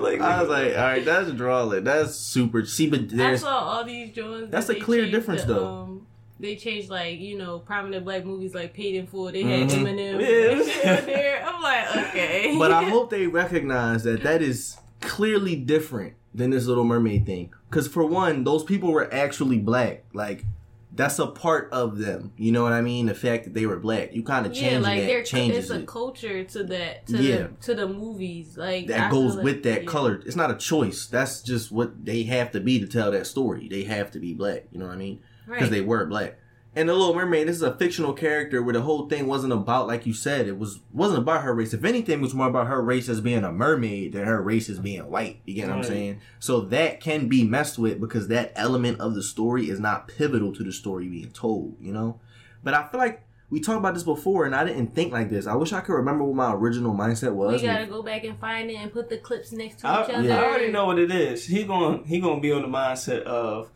[0.00, 1.84] Like, I was like, all right, that's drawing.
[1.84, 2.64] That's super.
[2.64, 4.50] See, but I saw all these joints.
[4.50, 5.66] That's that a clear difference, the, though.
[5.66, 5.89] Um,
[6.40, 9.30] they changed like you know prominent black movies like Paid in Full.
[9.30, 9.82] They had Mhm.
[9.82, 10.50] Eminem Yeah.
[10.52, 11.44] and shit on there.
[11.46, 12.56] I'm like, okay.
[12.58, 17.52] but I hope they recognize that that is clearly different than this Little Mermaid thing.
[17.68, 20.04] Because for one, those people were actually black.
[20.12, 20.44] Like
[20.92, 22.32] that's a part of them.
[22.36, 23.06] You know what I mean?
[23.06, 25.24] The fact that they were black, you kind of yeah, change like that.
[25.26, 25.86] changes it's a it.
[25.86, 27.06] culture to that.
[27.06, 27.36] To Yeah.
[27.36, 29.88] the to the movies like that feel goes like- with that yeah.
[29.88, 30.20] color.
[30.26, 31.06] It's not a choice.
[31.06, 33.68] That's just what they have to be to tell that story.
[33.68, 34.64] They have to be black.
[34.72, 35.20] You know what I mean?
[35.50, 35.70] Because Right.
[35.72, 36.36] they were black.
[36.76, 39.88] And the Little Mermaid, this is a fictional character where the whole thing wasn't about,
[39.88, 41.74] like you said, it was wasn't about her race.
[41.74, 44.68] If anything, it was more about her race as being a mermaid than her race
[44.70, 45.40] as being white.
[45.44, 46.20] You get what I'm saying?
[46.38, 50.54] So that can be messed with because that element of the story is not pivotal
[50.54, 51.74] to the story being told.
[51.80, 52.20] You know.
[52.62, 55.48] But I feel like we talked about this before, and I didn't think like this.
[55.48, 57.48] I wish I could remember what my original mindset was.
[57.48, 57.62] we was.
[57.62, 60.28] gotta go back and find it and put the clips next to I, each other.
[60.28, 60.38] Yeah.
[60.40, 61.46] I already know what it is.
[61.48, 63.72] He gonna he gonna be on the mindset of,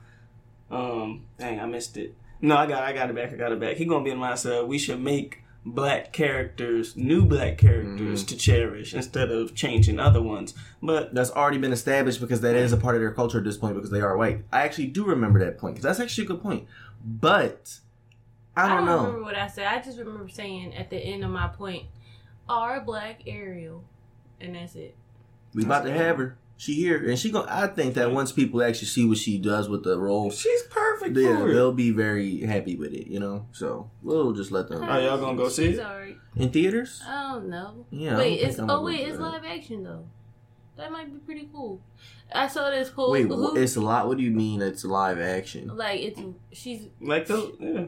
[0.74, 2.14] um, dang, I missed it.
[2.40, 3.32] No, I got I got it back.
[3.32, 3.76] I got it back.
[3.76, 8.20] He gonna be in my mindset of we should make black characters, new black characters
[8.22, 8.26] Mm-hmm.
[8.26, 10.52] to cherish instead of changing other ones.
[10.82, 13.56] But that's already been established because that is a part of their culture at this
[13.56, 14.44] point because they are white.
[14.52, 16.66] I actually do remember that point because that's actually a good point.
[17.02, 17.78] But
[18.56, 18.98] I don't, know.
[19.06, 19.66] remember what I said.
[19.66, 21.84] I just remember saying at the end of my point,
[22.48, 23.84] "Our black Ariel,"
[24.40, 24.94] and that's it.
[25.54, 26.36] We about to have her.
[26.64, 29.68] She here and she going I think that once people actually see what she does
[29.68, 31.52] with the role, she's perfect yeah, for it.
[31.54, 33.06] they'll be very happy with it.
[33.06, 35.84] You know, so we'll just let them Are y'all gonna go see She's it?
[35.84, 36.16] alright.
[36.36, 37.02] in theaters.
[37.06, 37.84] I don't know.
[37.90, 38.16] Yeah.
[38.16, 40.06] Wait, it's oh wait, it's live action though.
[40.76, 41.82] That might be pretty cool.
[42.34, 43.12] I saw this post.
[43.12, 44.08] Wait, who- it's a lot.
[44.08, 44.62] What do you mean?
[44.62, 45.68] It's live action?
[45.76, 46.18] like it's
[46.52, 47.84] she's Like the yeah.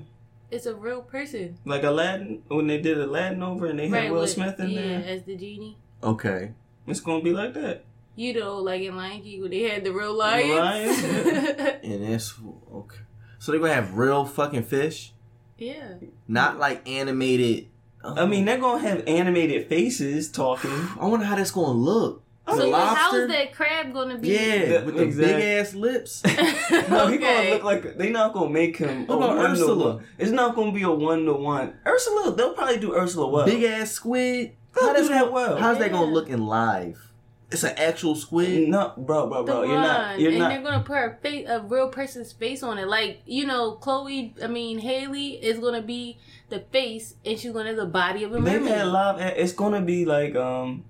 [0.50, 1.56] it's a real person.
[1.64, 4.80] like Aladdin when they did Aladdin over and they had Will with- Smith in yeah,
[4.82, 5.04] there.
[5.06, 5.78] as the genie.
[6.02, 6.52] Okay.
[6.86, 7.84] It's gonna be like that.
[8.16, 10.50] You know, like in Lion King when they had the real lions.
[10.50, 11.02] lions,
[11.84, 12.34] And it's
[12.72, 12.96] okay.
[13.38, 15.12] So they're gonna have real fucking fish,
[15.58, 15.94] yeah.
[16.26, 17.68] not like animated.
[18.02, 20.70] I mean, they're gonna have animated faces talking.
[21.00, 22.22] I wonder how that's gonna look.
[22.48, 22.96] Oh, So lobster?
[23.00, 24.28] how's that crab gonna be?
[24.28, 25.34] Yeah, Yeah, with the exactly.
[25.34, 26.22] big ass lips.
[26.88, 29.06] No, he gonna look like they not gonna make him.
[29.06, 30.00] What about Ursula?
[30.18, 31.74] It's not gonna be a one to one.
[31.86, 33.44] Ursula, they'll probably do Ursula well.
[33.46, 34.52] big ass squid.
[34.74, 35.56] They'll How does that that well.
[35.58, 37.05] How's that gonna look in live?
[37.50, 38.68] It's an actual squid.
[38.68, 39.60] No, bro, bro, bro.
[39.60, 40.18] one, You're not.
[40.18, 40.48] You're and not.
[40.48, 42.88] they're gonna put a face, a real person's face on it.
[42.88, 44.34] Like you know, Chloe.
[44.42, 46.18] I mean, Halle is gonna be
[46.48, 48.68] the face, and she's gonna have the body of a They've mermaid.
[48.78, 49.20] had live.
[49.36, 50.84] It's gonna be like um,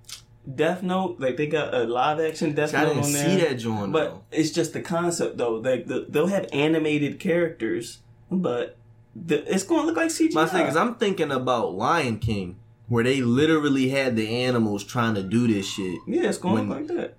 [0.55, 1.19] Death Note.
[1.19, 2.79] Like they got a live action Death note.
[2.79, 3.91] I Note didn't on see that joint.
[3.91, 4.23] But though.
[4.31, 5.55] it's just the concept though.
[5.55, 7.99] Like the, they'll have animated characters,
[8.31, 8.77] but
[9.15, 10.33] the, it's gonna look like CGI.
[10.33, 15.15] my thing is, I'm thinking about Lion King, where they literally had the animals trying
[15.15, 17.17] to do this shit, yeah, it's gonna when- like that.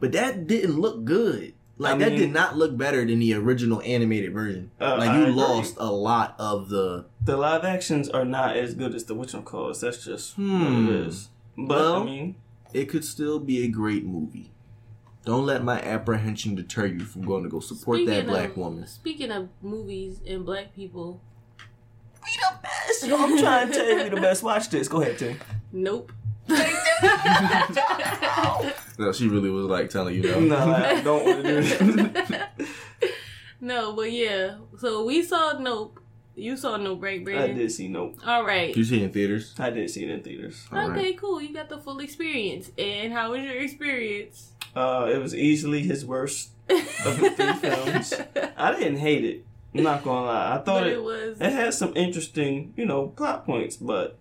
[0.00, 1.52] but that didn't look good.
[1.78, 4.70] Like I that did not look better than the original animated version.
[4.80, 5.34] Uh, like I you agree.
[5.34, 7.04] lost a lot of the.
[7.22, 9.82] The live actions are not as good as the witch calls.
[9.82, 10.86] That's just Hmm.
[10.86, 11.28] what it is.
[11.56, 12.34] But Well, I mean,
[12.72, 14.52] It could still be a great movie.
[15.24, 18.86] Don't let my apprehension deter you from going to go support that black of, woman.
[18.86, 21.20] Speaking of movies and black people,
[22.26, 23.06] we the best.
[23.06, 24.42] Yo, I'm trying to tell you we the best.
[24.42, 24.88] Watch this.
[24.88, 25.38] Go ahead, Tim.
[25.72, 26.12] nope.
[28.98, 30.40] No, she really was like telling you no.
[30.40, 32.50] no, I don't want to do that.
[33.60, 34.56] no, but yeah.
[34.78, 36.00] So we saw Nope.
[36.34, 38.16] You saw Nope, right, I did see Nope.
[38.24, 38.74] All right.
[38.74, 39.54] You see it in theaters?
[39.58, 40.66] I did see it in theaters.
[40.72, 41.18] All okay, right.
[41.18, 41.42] cool.
[41.42, 42.70] You got the full experience.
[42.78, 44.52] And how was your experience?
[44.74, 48.14] Uh, it was easily his worst of the three films.
[48.56, 49.44] I didn't hate it.
[49.78, 50.54] I'm not gonna lie.
[50.54, 51.40] I thought but it it was.
[51.40, 54.18] it had some interesting, you know, plot points, but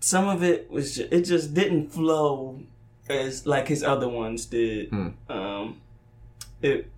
[0.00, 2.60] some of it was ju- it just didn't flow
[3.08, 4.90] as like his other ones did.
[4.90, 5.08] Hmm.
[5.28, 5.80] Um,
[6.62, 6.90] it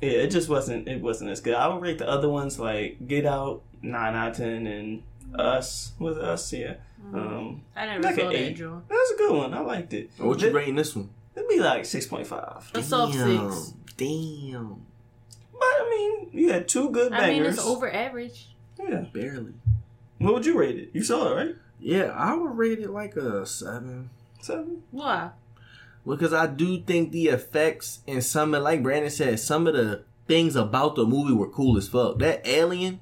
[0.00, 1.54] yeah, it just wasn't it wasn't as good.
[1.54, 5.02] I would rate the other ones like Get Out nine out of ten and
[5.38, 6.74] Us with Us yeah.
[7.12, 8.56] Um, I never like saw an that eight.
[8.58, 9.52] That was a good one.
[9.54, 10.10] I liked it.
[10.18, 11.10] What you It- rating this one?
[11.36, 12.70] It'd be like six point five.
[12.74, 13.74] A soft six.
[13.96, 14.86] Damn.
[16.34, 18.48] But you had two good I mean, it's over average.
[18.78, 19.04] Yeah.
[19.12, 19.54] Barely.
[20.18, 20.90] What would you rate it?
[20.92, 21.54] You saw it, right?
[21.78, 24.10] Yeah, I would rate it like a seven.
[24.40, 24.82] Seven.
[24.90, 25.30] Why?
[26.04, 30.02] Because I do think the effects and some of, like Brandon said, some of the
[30.26, 32.18] things about the movie were cool as fuck.
[32.18, 33.00] That alien,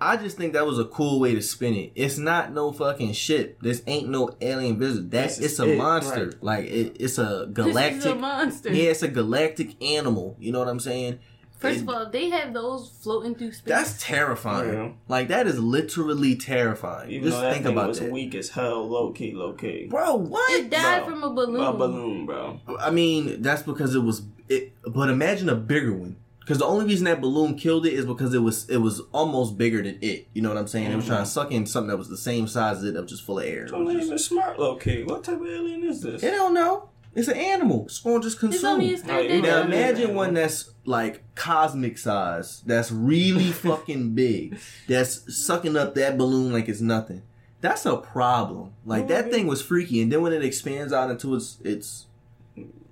[0.00, 1.92] I just think that was a cool way to spin it.
[1.94, 3.60] It's not no fucking ship.
[3.62, 5.10] This ain't no alien visit.
[5.10, 6.26] That's it's a it, monster.
[6.26, 6.42] right.
[6.42, 8.04] Like it, it's a galactic.
[8.04, 8.72] a monster.
[8.72, 10.36] yeah, it's a galactic animal.
[10.38, 11.18] You know what I'm saying?
[11.58, 13.68] First It- of all, they have those floating through space.
[13.68, 14.72] That's terrifying.
[14.72, 14.90] Yeah.
[15.08, 17.10] Like that is literally terrifying.
[17.10, 19.52] Even Just though that think thing about was that, weak as hell, low key, low
[19.54, 19.86] key.
[19.90, 20.14] bro.
[20.14, 20.50] What?
[20.52, 21.14] it died Bro.
[21.14, 21.64] from a balloon.
[21.64, 22.60] A balloon, bro.
[22.78, 24.72] I mean, that's because it was it.
[24.86, 26.16] But imagine a bigger one.
[26.40, 29.58] Because the only reason that balloon killed it is because it was it was almost
[29.58, 30.28] bigger than it.
[30.32, 30.90] You know what I'm saying?
[30.90, 31.12] It was mm-hmm.
[31.12, 33.24] trying to suck in something that was the same size as it, that was just
[33.24, 33.64] full of air.
[33.64, 35.02] It's not even smart, low key.
[35.02, 36.22] What type of alien is this?
[36.22, 36.88] They don't know.
[37.18, 37.84] It's an animal.
[37.86, 38.90] It's gonna just It's only consume.
[38.90, 39.48] his Right, third you day.
[39.48, 39.64] Now Yeah.
[39.64, 44.58] imagine one that's like cosmic size, that's really fucking big,
[44.88, 47.22] that's sucking up that balloon like it's nothing.
[47.60, 48.72] That's a problem.
[48.86, 52.06] Like that thing was freaky, and then when it expands out into its its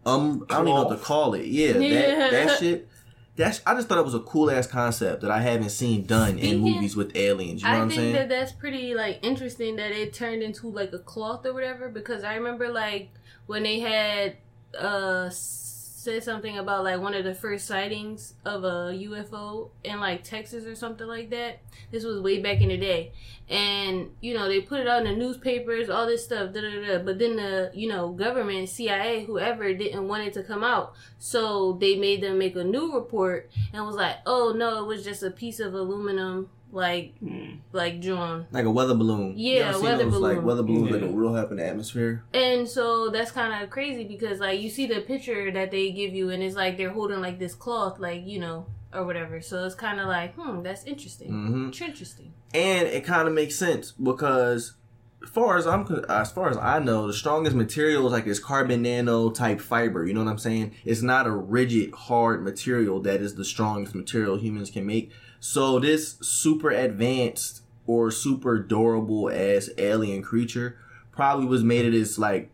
[0.04, 1.46] um, I don't even know what to call it.
[1.46, 2.18] Yeah, Yeah.
[2.18, 2.88] that that shit.
[3.36, 6.38] That's I just thought it was a cool ass concept that I haven't seen done
[6.38, 7.60] in movies with aliens.
[7.60, 8.12] You know I what I'm think saying?
[8.14, 12.24] that that's pretty like interesting that it turned into like a cloth or whatever because
[12.24, 13.10] I remember like
[13.46, 14.36] when they had
[14.78, 20.22] uh said something about like one of the first sightings of a UFO in like
[20.22, 21.58] Texas or something like that.
[21.90, 23.12] This was way back in the day.
[23.48, 26.80] And you know, they put it out in the newspapers, all this stuff, da da
[26.86, 26.98] da.
[26.98, 30.94] But then the, you know, government, CIA, whoever didn't want it to come out.
[31.18, 35.04] So they made them make a new report and was like, "Oh no, it was
[35.04, 37.58] just a piece of aluminum like Hmm.
[37.72, 39.34] like drawn." like a weather balloon.
[39.36, 41.06] Yeah, you ever weather those, Like weather balloons that Yeah.
[41.06, 42.24] go real high up in the atmosphere.
[42.34, 46.14] And so that's kind of crazy because like you see the picture that they give
[46.14, 48.66] you and it's like they're holding like this cloth like, you know,
[48.96, 49.40] or whatever.
[49.40, 52.32] So it's kind of like, "Hmm, that's interesting." hmm It's interesting.
[52.54, 54.74] and it kind of makes sense because
[55.22, 58.38] as far as I'm as far as I know, the strongest material is like this
[58.38, 60.06] carbon nano type fiber.
[60.06, 60.72] You know what I'm saying?
[60.84, 65.10] It's not a rigid, hard material that is the strongest material humans can make.
[65.40, 70.76] So this super advanced or super durable as alien creature
[71.12, 72.50] probably was made of this like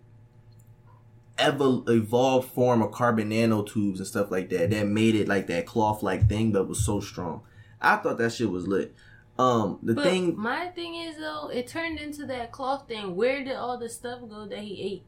[1.38, 5.66] evol- evolved form of carbon nanotubes and stuff like that that made it like that
[5.66, 7.42] cloth like thing that was so strong.
[7.80, 8.94] I thought that shit was lit.
[9.38, 13.16] Um, the but thing my thing is though, it turned into that cloth thing.
[13.16, 15.04] Where did all the stuff go that he ate?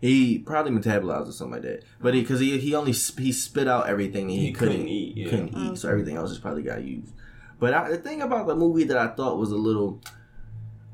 [0.00, 3.66] he probably metabolized or something like that, but because he, he only sp- he spit
[3.66, 5.28] out everything that he, He couldn't, couldn't eat, yeah.
[5.28, 7.12] couldn't eat, so everything else just probably got used.
[7.58, 10.00] But I, the thing about the movie that I thought was a little,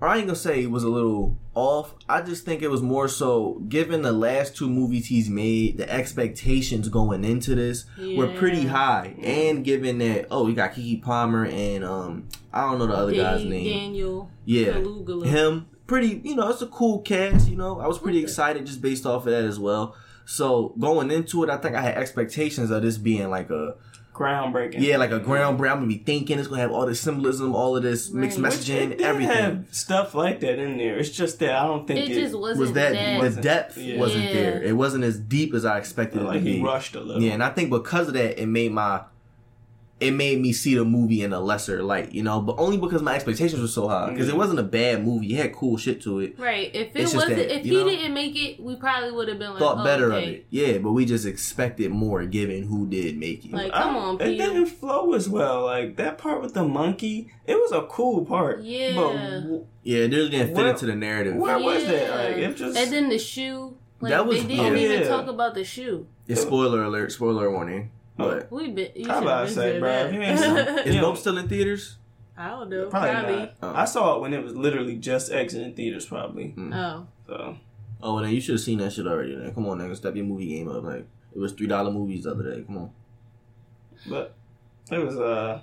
[0.05, 1.95] or I ain't gonna say it was a little off.
[2.09, 5.91] I just think it was more so given the last two movies he's made, the
[5.91, 7.85] expectations going into this
[8.15, 8.69] were pretty Yeah.
[8.71, 12.95] high, and given that oh, you got Keke Palmer and um I don't know the
[12.95, 13.73] other guy's name.
[13.73, 14.83] Daniel Yeah,
[15.25, 18.23] him pretty you know it's a cool cast you know i was pretty Okay.
[18.25, 19.95] excited just based off of that as well
[20.25, 23.75] so going into it i think i had expectations of this being like a
[24.15, 24.77] Groundbreaking.
[24.81, 27.77] yeah like a groundbreaking i'm gonna be thinking it's gonna have all this symbolism all
[27.77, 28.51] of this mixed Right.
[28.53, 30.97] Which messaging it did everything have stuff like that in there.
[30.99, 33.35] It's just that I don't think It it, just wasn't was that that.
[33.35, 33.99] the depth yeah.
[33.99, 34.33] wasn't Yeah.
[34.33, 37.01] there it wasn't as deep as i expected it like to he be rushed a
[37.01, 37.21] little.
[37.23, 39.03] yeah and i think because of that it made my
[40.01, 43.01] it made me see the movie in a lesser light you know but only because
[43.01, 44.39] my expectations were so high because it mm-hmm.
[44.39, 46.75] wasn't a bad movie it had cool shit to it Right.
[46.75, 47.91] If it It's just wasn't, that, if you he know?
[47.91, 50.23] didn't make it, we probably would have been like, thought oh, better okay.
[50.23, 50.47] of it.
[50.51, 53.53] Yeah, but we just expected more given who did make it.
[53.53, 55.65] Like, come don't- on, it didn't flow as well.
[55.65, 58.63] Like that part with the monkey, it was a cool part.
[58.63, 58.95] Yeah.
[58.95, 61.37] But w- yeah, it really didn't fit Where- into the narrative.
[61.37, 62.11] where was that?
[62.11, 63.77] Like, it just- and then the shoe.
[64.01, 66.07] Like, That was- they didn't oh, even talk about the shoe.
[66.27, 67.91] It's spoiler alert, spoiler warning.
[68.17, 68.91] But We been.
[68.95, 70.07] You How should about I have say, bro, that.
[70.07, 70.57] if you ain't seen-
[70.89, 71.01] is Yeah.
[71.01, 71.97] Nope still in theaters?
[72.37, 72.89] I don't know.
[72.89, 73.37] probably, Probably.
[73.37, 73.55] not.
[73.63, 73.73] Oh.
[73.75, 76.55] I saw it when it was literally just exiting theaters, probably.
[76.59, 77.07] Oh.
[77.27, 77.57] So
[78.03, 79.35] Oh, well, then you should have seen that shit already.
[79.35, 80.83] Then come on, nigga, step your movie game up.
[80.85, 82.63] Like it was three dollar movies the other day.
[82.63, 82.91] Come on.
[84.09, 84.35] But
[84.91, 85.61] it was uh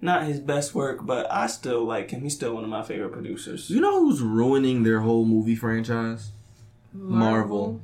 [0.00, 2.22] not his best work, but I still like him.
[2.22, 3.70] He's still one of my favorite producers.
[3.70, 6.32] You know who's ruining their whole movie franchise?
[6.92, 7.80] Marvel.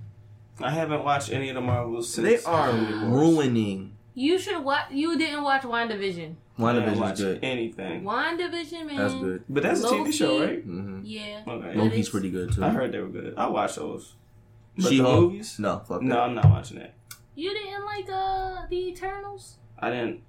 [0.62, 3.96] I haven't watched any of the Marvels since They are ruining.
[4.14, 4.86] You should watch.
[4.90, 6.34] You didn't watch WandaVision.
[6.58, 7.38] I didn't WandaVision watch is good.
[7.44, 8.02] anything.
[8.04, 8.96] WandaVision, man.
[8.96, 9.44] That's good.
[9.48, 10.58] But that's a TV show, right?
[10.66, 11.00] Mm-hmm.
[11.04, 11.42] Yeah.
[11.46, 11.66] Okay.
[11.68, 12.64] That Loki's pretty good too.
[12.64, 13.34] I heard they were good.
[13.36, 14.14] I watched those.
[14.76, 15.20] But the She-Hulk?
[15.32, 15.58] movies?
[15.58, 16.20] No, fuck No, that.
[16.22, 16.94] I'm not watching that.
[17.34, 19.56] You didn't like uh the Eternals?
[19.78, 20.20] I didn't.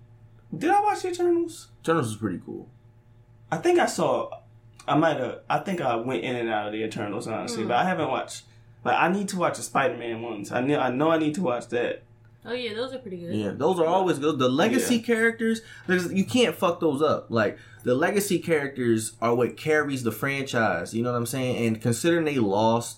[0.57, 1.67] Did I watch the Eternals?
[1.83, 2.69] Eternals was pretty cool.
[3.51, 4.29] I think I saw.
[4.87, 5.39] I might have.
[5.49, 7.67] I think I went in and out of the Eternals honestly, Mm.
[7.69, 8.43] but I haven't watched.
[8.83, 10.51] Like I need to watch the Spider Man ones.
[10.51, 10.79] I know.
[10.79, 12.03] I know I need to watch that.
[12.43, 13.35] Oh yeah, those are pretty good.
[13.35, 14.39] Yeah, those are always good.
[14.39, 17.27] The legacy characters, you can't fuck those up.
[17.29, 20.93] Like the legacy characters are what carries the franchise.
[20.93, 21.67] You know what I'm saying?
[21.67, 22.97] And considering they lost,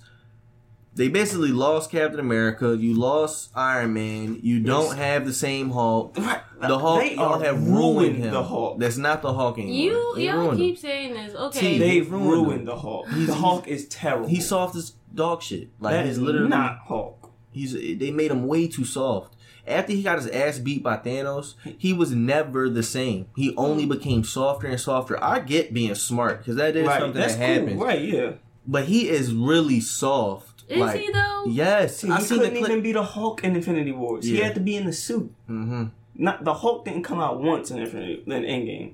[0.96, 2.78] they basically lost Captain America.
[2.80, 4.40] You lost Iron Man.
[4.44, 6.14] You don't have the same Hulk.
[6.16, 8.32] The Hulk, They y'all have ruined him.
[8.32, 8.80] the Hulk.
[8.80, 9.76] That's not the Hulk anymore.
[9.76, 10.82] You They y'all keep him.
[10.82, 11.34] saying this.
[11.36, 11.60] Okay.
[11.60, 13.10] T, They've ruined ruined the Hulk.
[13.10, 14.28] He's- the Hulk is terrible.
[14.28, 15.70] He's soft as dog shit.
[15.80, 17.32] Like that he's is literally not Hulk.
[17.52, 19.36] He's they made him way too soft.
[19.68, 23.28] After he got his ass beat by Thanos, he was never the same.
[23.36, 25.22] He only became softer and softer.
[25.24, 27.00] I get being smart because that is right.
[27.00, 27.66] something That's that cool.
[27.68, 27.82] happens.
[27.82, 28.02] Right.
[28.02, 28.32] Yeah.
[28.68, 30.53] But he is really soft.
[30.74, 31.44] Is like, he though?
[31.48, 32.70] Yes, See, I he seen couldn't clip.
[32.72, 34.26] even be the Hulk in Infinity Wars.
[34.26, 35.34] He had to be in the suit.
[35.48, 38.94] hmm Not the Hulk didn't come out once in Infinity in Endgame.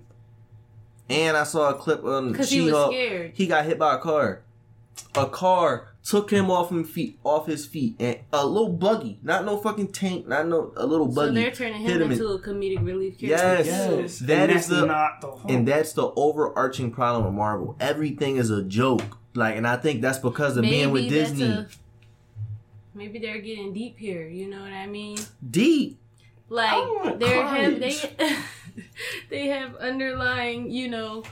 [1.10, 2.92] And I saw a clip on Because he was She-Hulk.
[2.92, 3.32] scared.
[3.34, 4.42] He got hit by a car.
[5.16, 9.46] A car took him off him feet, off his feet, and a little buggy, not
[9.46, 11.16] no fucking tank, not no a little buggy.
[11.16, 11.42] So buggy.
[11.42, 13.64] they're turning hit him him in- into a comedic relief character.
[13.66, 14.20] Yes.
[14.20, 15.42] That and is that's the- not the Hulk.
[15.50, 17.76] And that's the overarching problem with Marvel.
[17.80, 19.18] Everything is a joke.
[19.34, 21.46] Like, and I think that's because of being with Disney.
[21.46, 21.68] a-
[22.94, 24.28] maybe they're getting deep here.
[24.28, 25.18] You know what I mean?
[25.50, 26.00] Deep.
[26.50, 28.38] Like want they have they carnage.
[29.30, 31.24] they have underlying, you know,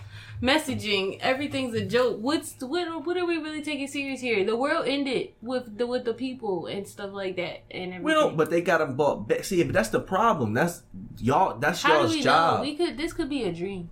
[0.42, 1.20] messaging.
[1.22, 2.20] Everything's a joke.
[2.22, 3.06] What's what?
[3.06, 4.46] What are we really taking serious here?
[4.46, 8.04] The world ended with the with the people and stuff like that and everything.
[8.04, 9.44] We don't, but they got them bought back.
[9.44, 10.54] See, but that's the problem.
[10.54, 10.84] That's
[11.18, 11.58] y'all.
[11.58, 12.58] That's How y'all's we job.
[12.58, 12.62] know?
[12.62, 12.96] We could.
[12.96, 13.90] This could be a dream.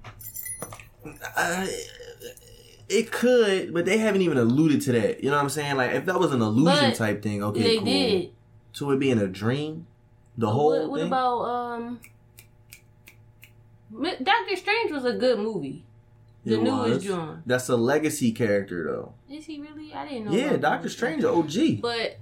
[1.35, 1.65] Uh,
[2.89, 5.23] it could, but they haven't even alluded to that.
[5.23, 5.75] You know what I'm saying?
[5.75, 7.85] Like, if that was an illusion But type thing, okay, they cool.
[7.85, 8.31] did.
[8.73, 9.87] So it being a dream,
[10.37, 11.99] the whole What, what about um?
[13.91, 15.83] Doctor Strange was a good movie.
[16.43, 17.05] The It newest.
[17.05, 17.41] John.
[17.45, 19.13] That's a legacy character, though.
[19.33, 19.93] Is he really?
[19.93, 20.31] I didn't know.
[20.31, 20.89] Yeah, Doctor.
[20.89, 21.81] Strange, OG.
[21.81, 22.17] But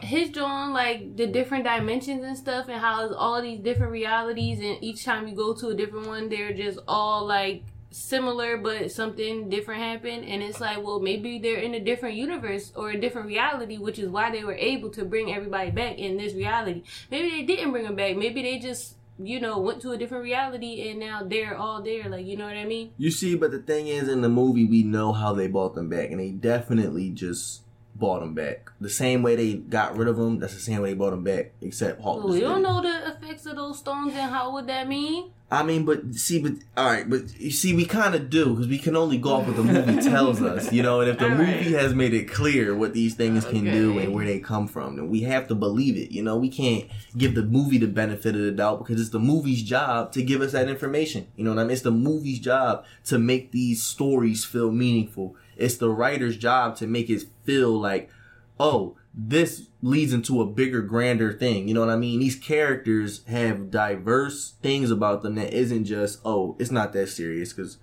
[0.00, 4.58] his John, like the different dimensions and stuff, and how it's all these different realities,
[4.60, 8.90] and each time you go to a different one, they're just all like similar, but
[8.90, 13.00] something different happened, and it's like, well, maybe they're in a different universe or a
[13.00, 16.82] different reality, which is why they were able to bring everybody back in this reality.
[17.10, 18.16] Maybe they didn't bring them back.
[18.16, 22.08] Maybe they just you know went to a different reality and now they're all there
[22.08, 24.64] like you know what i mean You see, but the thing is, in the movie,
[24.64, 27.62] we know how they bought them back, and they definitely just
[27.94, 28.70] bought them back.
[28.80, 31.24] The same way they got rid of them, that's the same way they bought them
[31.24, 32.24] back, except Hulk.
[32.24, 35.84] we don't know the effects of those stones and how would that mean I mean,
[35.84, 38.96] but see, but all right, but you see, we kind of do because we can
[38.96, 41.02] only go off what the movie tells us, you know.
[41.02, 41.82] And if the All movie right.
[41.82, 45.10] has made it clear what these things can do and where they come from, then
[45.10, 46.10] we have to believe it.
[46.10, 46.88] You know, we can't
[47.18, 50.40] give the movie the benefit of the doubt because it's the movie's job to give
[50.40, 51.26] us that information.
[51.36, 51.72] You know what I mean?
[51.72, 55.36] It's the movie's job to make these stories feel meaningful.
[55.58, 58.10] It's the writer's job to make it feel like,
[58.58, 61.68] oh, this leads into a bigger, grander thing.
[61.68, 62.20] You know what I mean?
[62.20, 67.52] These characters have diverse things about them that isn't just, oh, it's not that serious
[67.52, 67.78] because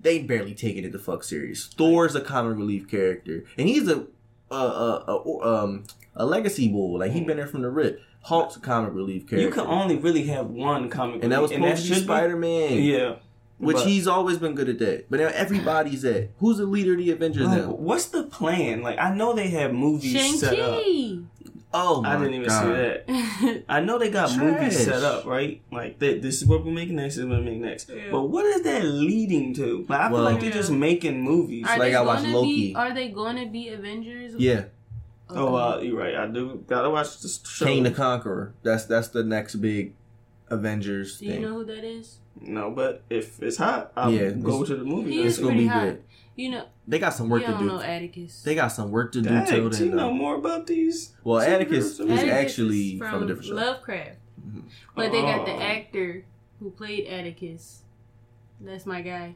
[0.00, 1.66] they barely taking it the fuck serious.
[1.66, 4.06] Thor's a comic relief character, and he's a
[4.50, 5.84] a a, a, um,
[6.16, 6.98] a legacy bull.
[6.98, 8.00] Like he's been there from the rip.
[8.22, 11.50] Hulk's a comic relief character, You can only really have one comic, and that was
[11.50, 12.82] supposed to be Spider Man.
[12.82, 13.16] Yeah,
[13.60, 15.10] Which but- he's always been good at that.
[15.10, 16.30] But now everybody's at.
[16.38, 17.70] Who's the leader of the Avengers Like, now?
[17.72, 18.82] what's the plan?
[18.82, 20.82] Like, I know they have movies set up.
[20.82, 21.24] shang-chi
[21.72, 22.62] Oh my I didn't even God.
[23.06, 23.12] see
[23.46, 23.64] that.
[23.68, 25.60] I know they got movies set up, right?
[25.70, 26.20] Like that.
[26.20, 27.14] This is what we're making next.
[27.14, 27.88] This is what we're making next.
[27.88, 28.10] Yeah.
[28.10, 29.86] But what is that leading to?
[29.88, 31.66] Like, I feel Well- like they're just making movies.
[31.68, 32.70] Are like I watched Loki.
[32.70, 34.34] Be, are they going to be Avengers?
[34.36, 34.64] Yeah,
[35.28, 36.16] Oh, uh, you're right.
[36.16, 37.66] I do gotta watch this show.
[37.66, 38.52] Kang the Conqueror.
[38.64, 39.92] That's that's the next big
[40.48, 41.42] Avengers Do you thing.
[41.42, 42.18] know who that is?
[42.40, 45.20] No, but if it's hot, I'll Yeah, go to the movie.
[45.22, 45.84] It's gonna be hot.
[45.84, 46.02] good.
[46.36, 48.42] You know, They got some work to don't know Atticus.
[48.42, 49.84] They got some work to do till Dang, then.
[49.84, 50.12] you know though.
[50.14, 51.12] more about these.
[51.22, 52.18] Well, superheroes Atticus than was.
[52.20, 53.54] Atticus actually is from a different show.
[53.54, 54.16] Lovecraft,
[54.48, 54.62] Mhm.
[54.96, 55.58] but they got the Oh.
[55.60, 56.24] actor
[56.58, 57.82] who played Atticus.
[58.60, 59.34] That's my guy.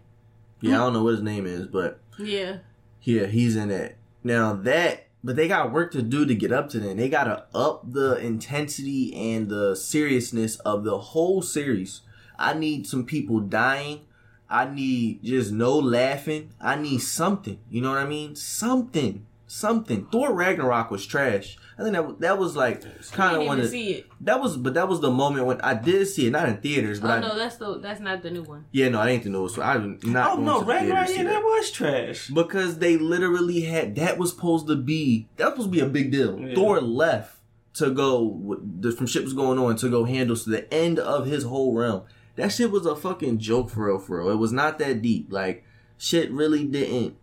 [0.61, 2.59] Yeah, I don't know what his name is, but Yeah,
[3.02, 3.96] yeah, he's in it.
[4.22, 6.96] Now that, but they got work to do to get up to them.
[6.96, 12.00] They gotta up the intensity and the seriousness of the whole series.
[12.39, 14.01] I need some people dying.
[14.49, 16.51] I need just no laughing.
[16.61, 17.59] I need something.
[17.70, 18.37] You know what I mean?
[18.37, 19.26] Something.
[19.47, 20.07] Something.
[20.07, 21.57] Thor Ragnarok was trash.
[21.78, 24.07] I think that was, that was like kind of one of see it.
[24.20, 27.01] that was, but that was the moment when I did see it, not in theaters,
[27.01, 28.66] but Oh I no, that's the that's not the new one.
[28.70, 29.57] yeah, no, I ain't the newest.
[29.57, 30.39] So I did not.
[30.39, 31.30] Oh no, to the theater Ragnarok, yeah, that.
[31.30, 32.28] that was trash.
[32.28, 35.89] because they literally had that was supposed to be that was supposed to be a
[35.89, 36.39] big deal.
[36.39, 36.55] Yeah.
[36.55, 37.39] Thor left
[37.74, 41.26] to go the from shit was going on to go handle to the end of
[41.26, 42.03] his whole realm.
[42.37, 44.30] That shit was a fucking joke for real, for real.
[44.30, 45.32] It was not that deep.
[45.32, 45.64] Like
[45.97, 47.16] shit really didn't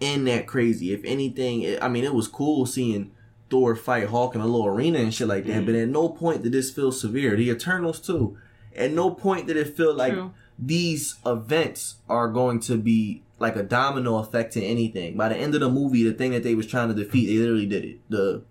[0.00, 0.92] end that crazy.
[0.92, 3.12] If anything, it, I mean, it was cool seeing
[3.50, 5.62] Thor fight Hulk in a little arena and shit like that.
[5.62, 5.66] Mm.
[5.66, 7.36] But at no point did this feel severe.
[7.36, 8.36] The Eternals too.
[8.76, 10.32] At no point did it feel like True.
[10.58, 15.16] these events are going to be like a domino effect to anything.
[15.16, 17.38] By the end of the movie, the thing that they was trying to defeat, they
[17.38, 18.00] literally did it.
[18.08, 18.42] The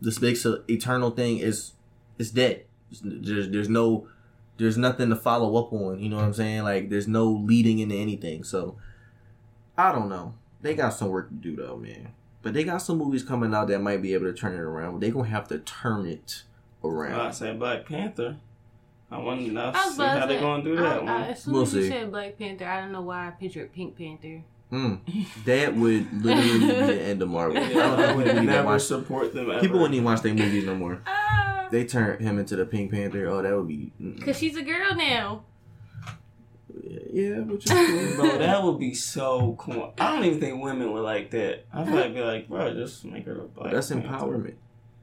[0.00, 0.36] this big
[0.68, 1.72] eternal thing is
[2.18, 2.64] is dead.
[3.02, 4.08] There's there's no
[4.58, 5.98] there's nothing to follow up on.
[6.00, 6.62] You know what I'm saying?
[6.62, 8.44] Like there's no leading into anything.
[8.44, 8.76] So
[9.76, 10.34] I don't know.
[10.62, 12.08] They got some work to do though, man.
[12.42, 14.92] But they got some movies coming out that might be able to turn it around.
[14.92, 16.42] But they gonna have to turn it
[16.84, 17.20] around.
[17.20, 18.36] I say Black Panther.
[19.10, 20.98] I wonder now I was see about to how they say, gonna do that I,
[20.98, 21.08] one.
[21.08, 21.88] I, as soon We'll as you see.
[21.90, 24.42] said Black Panther, I don't know why I pictured Pink Panther.
[24.72, 25.00] Mm.
[25.44, 27.56] That would literally be the end of Marvel.
[27.56, 28.82] I I would people never watch.
[28.82, 29.60] support them ever.
[29.60, 31.00] People wouldn't even watch their movies no more.
[31.06, 33.26] Ah, They turn him into the Pink Panther.
[33.26, 33.92] Oh, that would be.
[34.00, 34.22] mm.
[34.24, 35.42] cause she's a girl now.
[37.12, 37.72] Yeah, which is
[38.16, 38.28] cool.
[38.28, 39.94] Bro, that would be so cool.
[39.98, 41.64] I don't even think women would like that.
[41.72, 43.72] I feel like be like, bro, just make her a black.
[43.72, 44.08] That's Panther.
[44.08, 44.54] empowerment.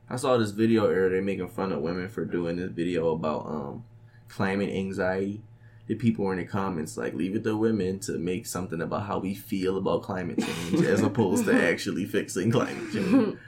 [0.10, 1.10] I saw this video earlier.
[1.10, 3.84] They making fun of women for doing this video about um
[4.30, 5.42] climate anxiety.
[5.88, 9.04] The people were in the comments like, leave it to women to make something about
[9.04, 13.38] how we feel about climate change, as opposed to actually fixing climate change.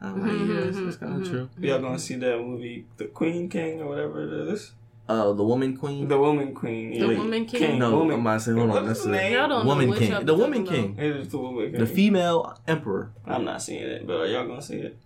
[0.00, 1.48] I'm like, yeah, that's, that's kind of true.
[1.58, 4.72] Y'all gonna see that movie, The Queen King or whatever it is?
[5.08, 6.08] Uh, the woman queen.
[6.08, 6.90] The Woman Queen.
[6.90, 7.18] The yeah.
[7.18, 7.78] Woman King?
[7.78, 8.14] no, woman.
[8.14, 9.32] I'm about to say, hold on, What's that's the the name?
[9.34, 10.26] Y'all don't know woman king.
[10.26, 10.96] The woman king.
[10.98, 11.78] It is the Woman King.
[11.80, 13.12] The female emperor.
[13.24, 14.98] I'm not seeing it, but are y'all gonna see it?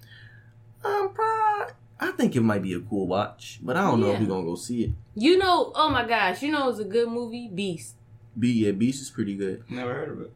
[0.83, 4.15] Um, probably, I think it might be a cool watch, but I don't know if
[4.15, 4.21] Yeah.
[4.21, 4.91] we're gonna go see it.
[5.15, 7.97] You know, oh my gosh, you know it's a good movie, Beast.
[8.39, 9.65] B, yeah, Beast is pretty good.
[9.69, 10.33] Never heard of it.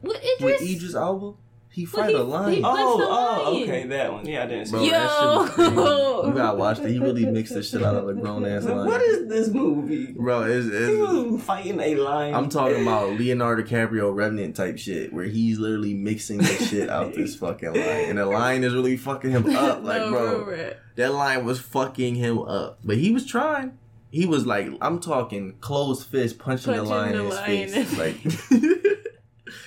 [0.00, 0.70] With With Idris?
[0.76, 1.32] Idris Elba,
[1.70, 2.52] he But fight he- a lion.
[2.54, 3.62] he- Oh, What's the oh, lion?
[3.62, 4.26] okay, that one.
[4.26, 4.90] Yeah, I didn't see Bro, it.
[4.90, 5.10] that
[5.56, 5.76] shit was.
[5.76, 6.26] Yo.
[6.28, 6.88] You gotta watch it.
[6.90, 8.86] He really mixed the shit out of a grown ass Like, lion.
[8.86, 10.12] what is this movie?
[10.12, 12.34] Bro, it's, He it's was fighting a lion.
[12.34, 17.08] I'm talking about Leonardo DiCaprio Revenant type shit, where he's literally mixing the shit out
[17.08, 19.82] of this fucking lion, and the lion is really fucking him up.
[19.84, 20.76] Like, No, bro, real rap.
[20.96, 23.78] that lion was fucking him up, but he was trying.
[24.10, 28.16] He was like, I'm talking closed fist punching, the Punching lion the in his lion
[28.24, 28.50] face.
[28.50, 28.82] Like,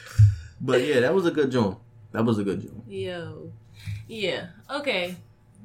[0.62, 1.78] but yeah, that was a good joint.
[2.12, 2.84] That was a good joint.
[2.88, 3.51] Yo.
[4.07, 4.47] Yeah.
[4.70, 5.16] Okay.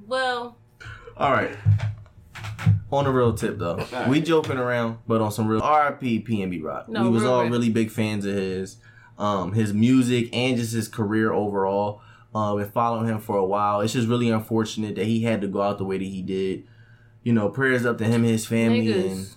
[0.06, 0.56] Well,
[1.16, 1.56] All right.
[2.92, 4.08] On a real tip though, right.
[4.08, 6.88] we joking around, but on some real RP PNB Rock.
[6.88, 7.50] No, we was real all rap.
[7.50, 8.76] really big fans of his,
[9.18, 12.00] um, his music and just his career overall.
[12.32, 13.80] Um, been following him for a while.
[13.80, 16.64] It's just really unfortunate that he had to go out the way that he did.
[17.24, 19.10] You know, prayers up to him and his family, Niggas.
[19.10, 19.28] and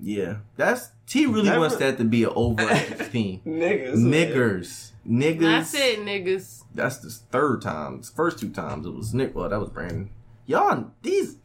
[0.00, 3.40] yeah, that's he really Never- wants that to be an overactive theme.
[3.44, 3.94] Niggas.
[3.96, 5.54] Niggers, niggas.
[5.54, 6.64] I said niggas.
[6.74, 8.00] That's the third time.
[8.00, 9.34] The first two times it was Nick.
[9.34, 10.10] Well, that was Brandon.
[10.46, 11.38] Y'all, these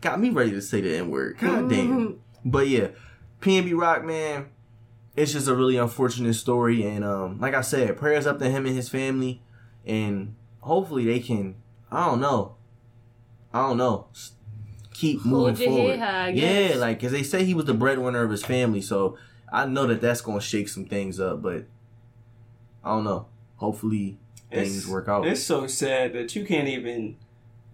[0.00, 1.38] got me ready to say the N word.
[1.38, 2.20] God damn.
[2.44, 2.88] But yeah,
[3.40, 4.48] PNB Rock, man,
[5.16, 6.84] it's just a really unfortunate story.
[6.84, 9.42] And um, like I said, prayers up to him and his family.
[9.84, 11.56] And hopefully they can,
[11.90, 12.56] I don't know.
[13.52, 14.06] I don't know.
[14.94, 15.98] Keep Hold moving forward.
[15.98, 18.82] head yeah, like, because they say he was the breadwinner of his family.
[18.82, 19.16] So
[19.52, 21.42] I know that that's going to shake some things up.
[21.42, 21.64] But
[22.84, 23.26] I don't know.
[23.56, 24.16] Hopefully
[24.50, 25.26] things It's- work out.
[25.26, 27.16] It's so sad that you can't even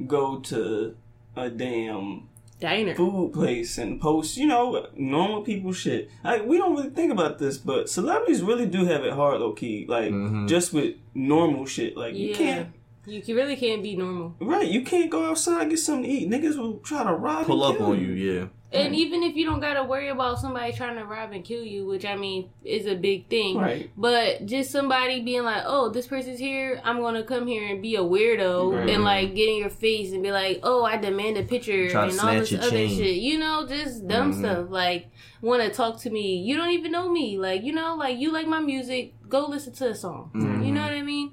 [0.07, 0.95] go to
[1.37, 2.29] a damn
[2.61, 2.95] Diner.
[2.95, 6.11] food place and post, you know, normal people shit.
[6.25, 9.53] Like we don't really think about this, but celebrities really do have it hard, low
[9.53, 9.87] key.
[9.89, 10.49] Like Mhm.
[10.49, 11.97] just with normal shit.
[11.97, 12.69] Like you can't,
[13.07, 14.35] You can- really can't be normal.
[14.41, 14.67] right?
[14.69, 16.29] You can't go outside and get something to eat.
[16.31, 18.47] Niggas will try to rob, Pull and up on you, yeah.
[18.73, 21.87] And even if you don't gotta worry about somebody trying to rob and kill you,
[21.87, 23.57] which I mean is a big thing.
[23.57, 23.91] Right.
[23.97, 26.81] But just somebody being like, "Oh, this person's here.
[26.85, 28.91] I'm gonna come here and be a weirdo Right.
[28.91, 32.09] and like get in your face and be like, "Oh, I demand a picture Try
[32.09, 32.99] and all this other chain.
[32.99, 34.39] shit." You know, just dumb Mhm.
[34.41, 35.07] stuff like
[35.41, 36.37] want to talk to me.
[36.39, 37.39] You don't even know me.
[37.39, 39.15] Like you know, like you like my music.
[39.29, 40.31] Go listen to a song.
[40.35, 40.67] Mhm.
[40.67, 41.31] You know what I mean?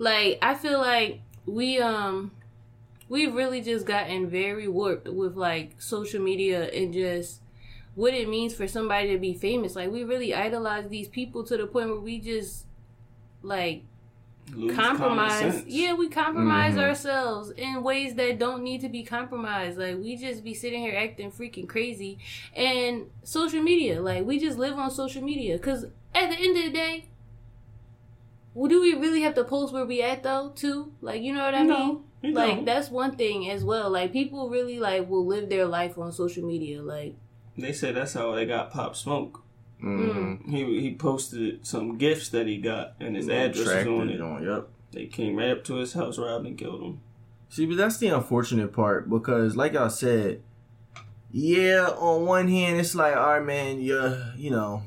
[0.00, 2.30] Like I feel like we um
[3.10, 7.40] we've really just gotten very warped with like social media and just
[7.94, 9.76] what it means for somebody to be famous.
[9.76, 12.64] Like we really idolize these people to the point where we just
[13.42, 13.82] like
[14.54, 15.64] Lose compromise.
[15.66, 16.82] Yeah, we compromise Mhm.
[16.88, 19.78] ourselves in ways that don't need to be compromised.
[19.78, 22.18] Like we just be sitting here acting freaking crazy.
[22.56, 25.84] And social media, like we just live on social media cuz
[26.14, 27.04] at the end of the day,
[28.54, 30.92] well, do we really have to post where we at though, too?
[31.00, 32.04] Like, you know what I No, mean?
[32.22, 32.64] you Like don't.
[32.64, 33.90] that's one thing as well.
[33.90, 36.82] Like people really like will live their life on social media.
[36.82, 37.14] Like
[37.56, 39.42] They said that's how they got Pop Smoke.
[39.82, 40.50] Mm-hmm.
[40.50, 44.20] He he posted some gifts that he got, and his address was on it it.
[44.20, 44.68] on, Yep.
[44.92, 47.00] They came right up to his house, robbed and killed him.
[47.48, 50.42] See, but that's the unfortunate part because, like I said,
[51.32, 54.82] yeah, on one hand, it's like, all right, man, yeah, you know,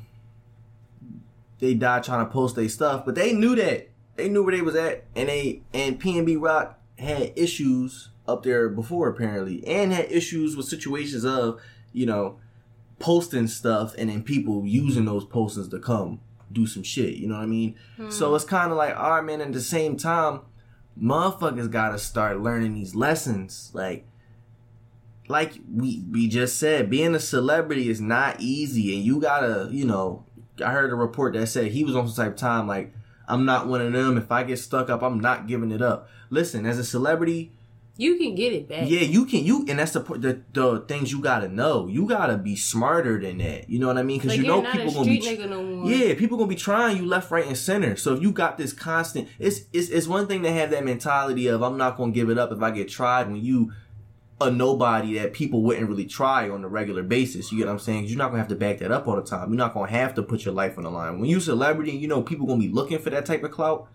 [1.59, 3.89] they died trying to post their stuff, but they knew that.
[4.15, 8.69] They knew where they was at, and they and PNB Rock had issues up there
[8.69, 11.59] before apparently, and had issues with situations of,
[11.91, 12.37] you know,
[12.99, 17.15] posting stuff and then people using those postings to come do some shit.
[17.15, 17.75] You know what I mean?
[17.97, 18.09] Hmm.
[18.09, 19.41] So it's kind of like, all right, man.
[19.41, 20.41] At the same time,
[21.01, 23.71] motherfuckers gotta start learning these lessons.
[23.73, 24.05] Like,
[25.27, 29.85] like we we just said, being a celebrity is not easy, and you gotta, you
[29.85, 30.25] know.
[30.63, 32.93] I heard a report that said he was on some type of time like,
[33.27, 34.17] I'm not one of them.
[34.17, 36.09] If I get stuck up, I'm not giving it up.
[36.29, 37.53] Listen, as a celebrity,
[37.95, 38.89] You can get it back.
[38.89, 41.87] yeah, you can you, and that's the the, the things you gotta know.
[41.87, 43.69] You gotta be smarter than that.
[43.69, 44.17] You know what I mean?
[44.19, 45.21] Because Like you know people gonna be.
[45.21, 45.89] street nigga no more.
[45.89, 47.95] Yeah, people gonna be trying you left, right, and center.
[47.95, 51.47] So if you got this constant, it's it's it's one thing to have that mentality
[51.47, 53.27] of I'm not gonna give it up if I get tried.
[53.27, 53.71] When you
[54.43, 57.79] a nobody that people wouldn't really try on a regular basis, you get what I'm
[57.79, 58.05] saying?
[58.05, 59.49] You're not gonna have to back that up all the time.
[59.49, 61.19] You're not gonna have to put your life on the line.
[61.19, 63.87] When you're a celebrity, you know people gonna be looking for that type of clout.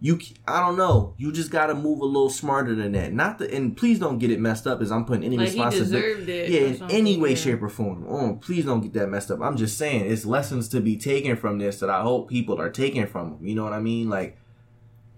[0.00, 0.16] You,
[0.46, 1.14] I don't know.
[1.18, 3.12] You just gotta move a little smarter than that.
[3.12, 4.80] Not the, and please don't get it messed up.
[4.80, 6.50] As I'm putting any Like responsibility deserved it.
[6.50, 7.34] yeah, in any way, yeah.
[7.34, 8.06] shape, or form.
[8.08, 9.40] Oh, please don't get that messed up.
[9.42, 12.70] I'm just saying, it's lessons to be taken from this that I hope people are
[12.70, 13.46] taking from them.
[13.46, 14.08] You know what I mean?
[14.08, 14.38] Like,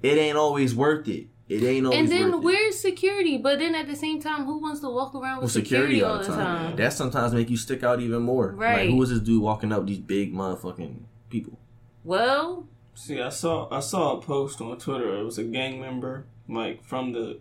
[0.02, 1.26] it ain't always worth it.
[1.51, 2.44] It ain't always And then worth it.
[2.44, 3.36] where's security?
[3.36, 6.18] But then at the same time, who wants to walk around Well, with security all
[6.18, 6.76] the time.
[6.76, 8.53] That sometimes make you stick out even more.
[8.53, 8.82] Right.
[8.86, 11.59] Like, who is this dude walking up these big motherfucking people?
[12.05, 15.18] Well, See, I saw I saw a post on Twitter.
[15.18, 17.38] It was a gang member, like from the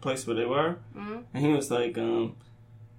[0.00, 1.24] place where they were, Mhm.
[1.34, 2.36] and he was like, um,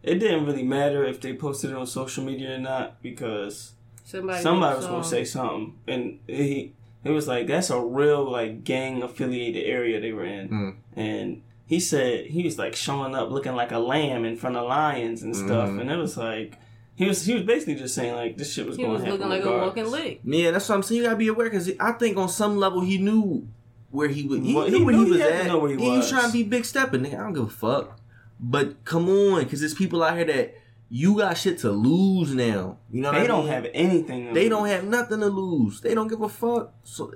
[0.04, 3.74] it didn't really matter if they posted it on social media or not because
[4.04, 6.74] somebody somebody was gonna say something, and he
[7.10, 10.76] it was like that's a real like gang affiliated area they were in, Mm.
[10.96, 14.68] and he said he was like showing up looking like a lamb in front of
[14.68, 15.82] lions and stuff, Mhm.
[15.82, 16.54] and it was like.
[16.96, 19.10] He was he was basically just saying like this shit was He going was to
[19.12, 20.20] happen looking like a walking lick.
[20.26, 20.98] Yeah, that's what I'm saying.
[21.00, 23.48] You gotta be aware because I think on some level he knew
[23.90, 24.42] where he was.
[24.42, 25.48] He Well, knew he where knew he he was at.
[25.48, 26.10] know where he he was was.
[26.10, 27.00] trying to be big stepping.
[27.06, 27.98] Nigga, I don't give a fuck.
[28.38, 30.56] But come on, because there's people out here that
[30.90, 32.78] you got shit to lose now.
[32.92, 33.54] You know what They I don't mean?
[33.54, 34.28] have anything.
[34.28, 34.50] to They lose.
[34.50, 35.82] don't have nothing to lose.
[35.82, 36.74] They don't give a fuck.
[36.84, 37.12] So,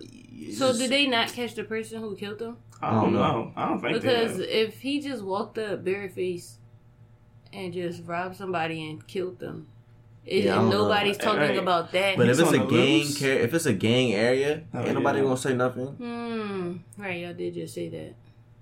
[0.54, 2.58] So just- did they not catch the person who killed him?
[2.82, 3.52] I don't know.
[3.56, 4.02] I don't think so.
[4.02, 4.44] Because they.
[4.44, 6.60] if he just walked up barefaced
[7.54, 9.68] and just robbed somebody and killed them,
[10.26, 10.84] it, Yeah, and don't know.
[10.84, 11.58] nobody's talking Right.
[11.58, 12.18] about that.
[12.18, 13.20] But if it's a gang, loose.
[13.20, 15.88] car- if it's a gang area, Oh, ain't nobody gonna say nothing.
[15.88, 18.16] hmm, right, y'all did just say that.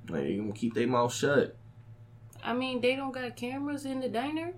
[0.10, 1.56] Like, they gonna keep their mouth shut.
[2.44, 4.54] I mean, they don't got cameras in the diner.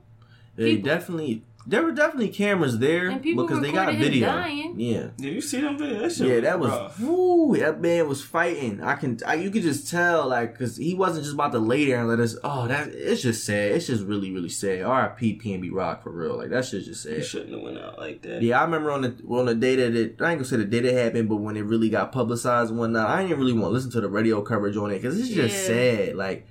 [0.55, 4.11] They People- definitely, there were definitely cameras there And people because they got recorded him
[4.11, 4.27] video.
[4.27, 4.75] dying.
[4.79, 5.07] Yeah.
[5.17, 5.99] Did you see them video?
[6.01, 6.99] That shit Yeah, that was rough.
[6.99, 7.55] woo.
[7.57, 8.81] That man was fighting.
[8.81, 11.85] I can, I, you could just tell, like, cause he wasn't just about to lay
[11.85, 12.35] there and let us.
[12.43, 13.71] Oh, that it's just sad.
[13.71, 14.81] It's just really, really sad.
[14.83, 15.39] R.I.P.
[15.43, 16.37] PNB Rock for real.
[16.37, 17.25] Like that shit's just He sad.
[17.25, 18.41] shouldn't have went out like that.
[18.41, 20.65] Yeah, I remember on the on the day that it, I ain't gonna say the
[20.65, 23.65] day that happened, but when it really got publicized and whatnot, I didn't really want
[23.65, 25.67] to listen to the radio coverage on it because it's just Yeah.
[26.07, 26.15] sad.
[26.15, 26.45] Like,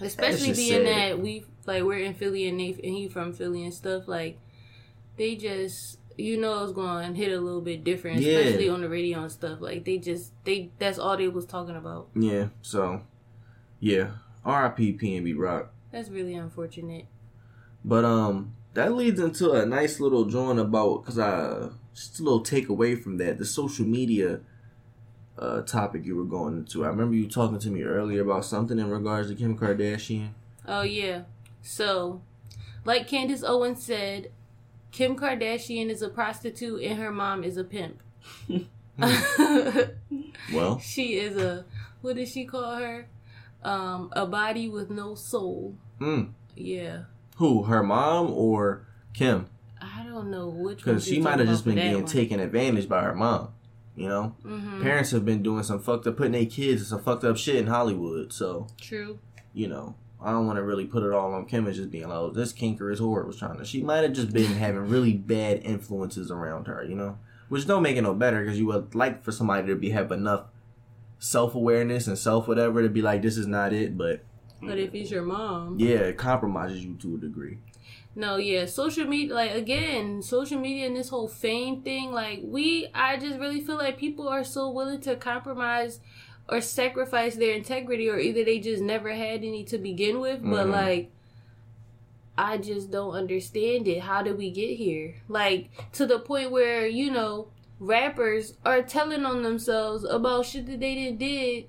[0.00, 0.86] Especially being sad.
[0.86, 4.06] that we like we're in Philly and they and he from Philly and stuff.
[4.06, 4.38] Like
[5.16, 8.38] they just you know it's going to hit a little bit different, Yeah.
[8.38, 9.60] especially on the radio and stuff.
[9.60, 12.08] Like they just they that's all they was talking about.
[12.14, 13.02] yeah, so
[13.80, 14.10] yeah,
[14.44, 14.98] R.I.P.
[14.98, 15.72] PNB Rock.
[15.92, 17.06] That's really unfortunate.
[17.84, 22.42] But um, that leads into a nice little joint about because I just a little
[22.42, 24.40] takeaway from that the social media
[25.38, 26.84] uh topic you were going into.
[26.84, 30.30] I remember you talking to me earlier about something in regards to Kim Kardashian.
[30.66, 31.22] Oh yeah.
[31.62, 32.22] So,
[32.84, 34.30] like Candace Owens said,
[34.92, 38.02] Kim Kardashian is a prostitute and her mom is a pimp.
[40.52, 41.64] Well, she is a
[42.00, 43.08] what did she call her?
[43.62, 45.74] Um, a body with no soul.
[46.00, 47.02] mm, Yeah.
[47.36, 49.46] who her mom or Kim?
[49.80, 53.14] I don't know which Because she might have just been getting taken advantage by her
[53.14, 53.48] mom.
[53.98, 57.02] You know, hmm parents have been doing some fucked up, putting their kids in some
[57.02, 58.32] fucked up shit in Hollywood.
[58.32, 59.18] So True.
[59.52, 62.08] you know, I don't want to really put it all on Kim as just being
[62.08, 63.64] like, oh, this kinkerous whore was trying to.
[63.64, 67.18] She might have just been having really bad influences around her, you know,
[67.48, 70.12] which don't make it no better because you would like for somebody to be have
[70.12, 70.44] enough
[71.18, 73.96] self awareness and self whatever to be like, this is not it.
[73.96, 74.22] But
[74.60, 77.58] But if he's your mom, yeah, it compromises you to a degree.
[78.18, 82.88] No, yeah, social media, like again, social media and this whole fame thing, like we,
[82.92, 86.00] I just really feel like people are so willing to compromise
[86.48, 90.66] or sacrifice their integrity, or either they just never had any to begin with, but
[90.66, 90.70] Mhm.
[90.72, 91.10] like.
[92.40, 94.00] I just don't understand it.
[94.02, 95.16] How did we get here?
[95.26, 97.48] Like to the point where you know
[97.80, 101.64] rappers are telling on themselves about shit that they didn't did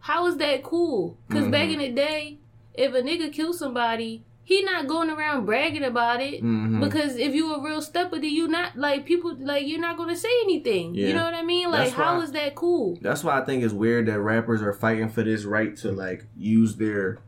[0.00, 1.18] how is that cool?
[1.28, 1.72] Because back Mhm.
[1.74, 2.38] in the day,
[2.74, 6.42] if a nigga kill somebody, he not going around bragging about it.
[6.42, 6.80] Mhm.
[6.80, 10.16] Because if you a real stepper, then you not like people like you're not gonna
[10.16, 10.92] say anything.
[10.92, 11.06] Yeah.
[11.06, 11.70] You know what I mean?
[11.70, 12.98] Like That's how why- is that cool?
[13.00, 16.24] That's why I think it's weird that rappers are fighting for this right to like
[16.36, 17.18] use their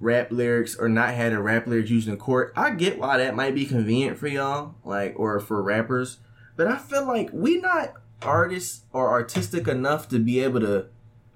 [0.00, 2.52] rap lyrics or not have their rap lyrics used in court.
[2.56, 6.18] I get why that might be convenient for y'all, like or for rappers,
[6.56, 10.86] but I feel like we not artists or artistic enough to be able to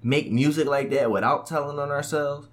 [0.03, 2.48] make music like that without telling on ourselves.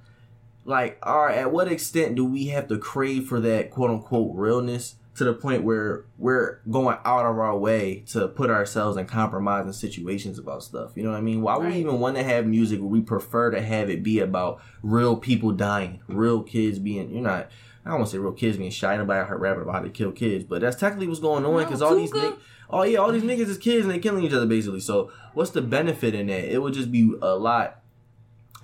[0.67, 4.97] Like, are at what extent do we have to crave for that quote unquote realness
[5.15, 9.73] to the point where we're going out of our way to put ourselves in compromising
[9.73, 10.91] situations about stuff?
[10.97, 11.41] You know what I mean?
[11.41, 14.19] Why would we even want to have music where we prefer to have it be
[14.19, 17.49] about real people dying, real kids being, you're not,
[17.85, 18.99] I don't want to say real kids being shot.
[18.99, 21.65] Nobody heard rapping about how to kill kids, but that's technically what's going on No,
[21.65, 22.39] because all these niggas,
[22.71, 24.81] oh yeah, all these niggas is kids and they killing each other basically.
[24.81, 26.53] So what's the benefit in that?
[26.53, 27.83] It would just be a lot.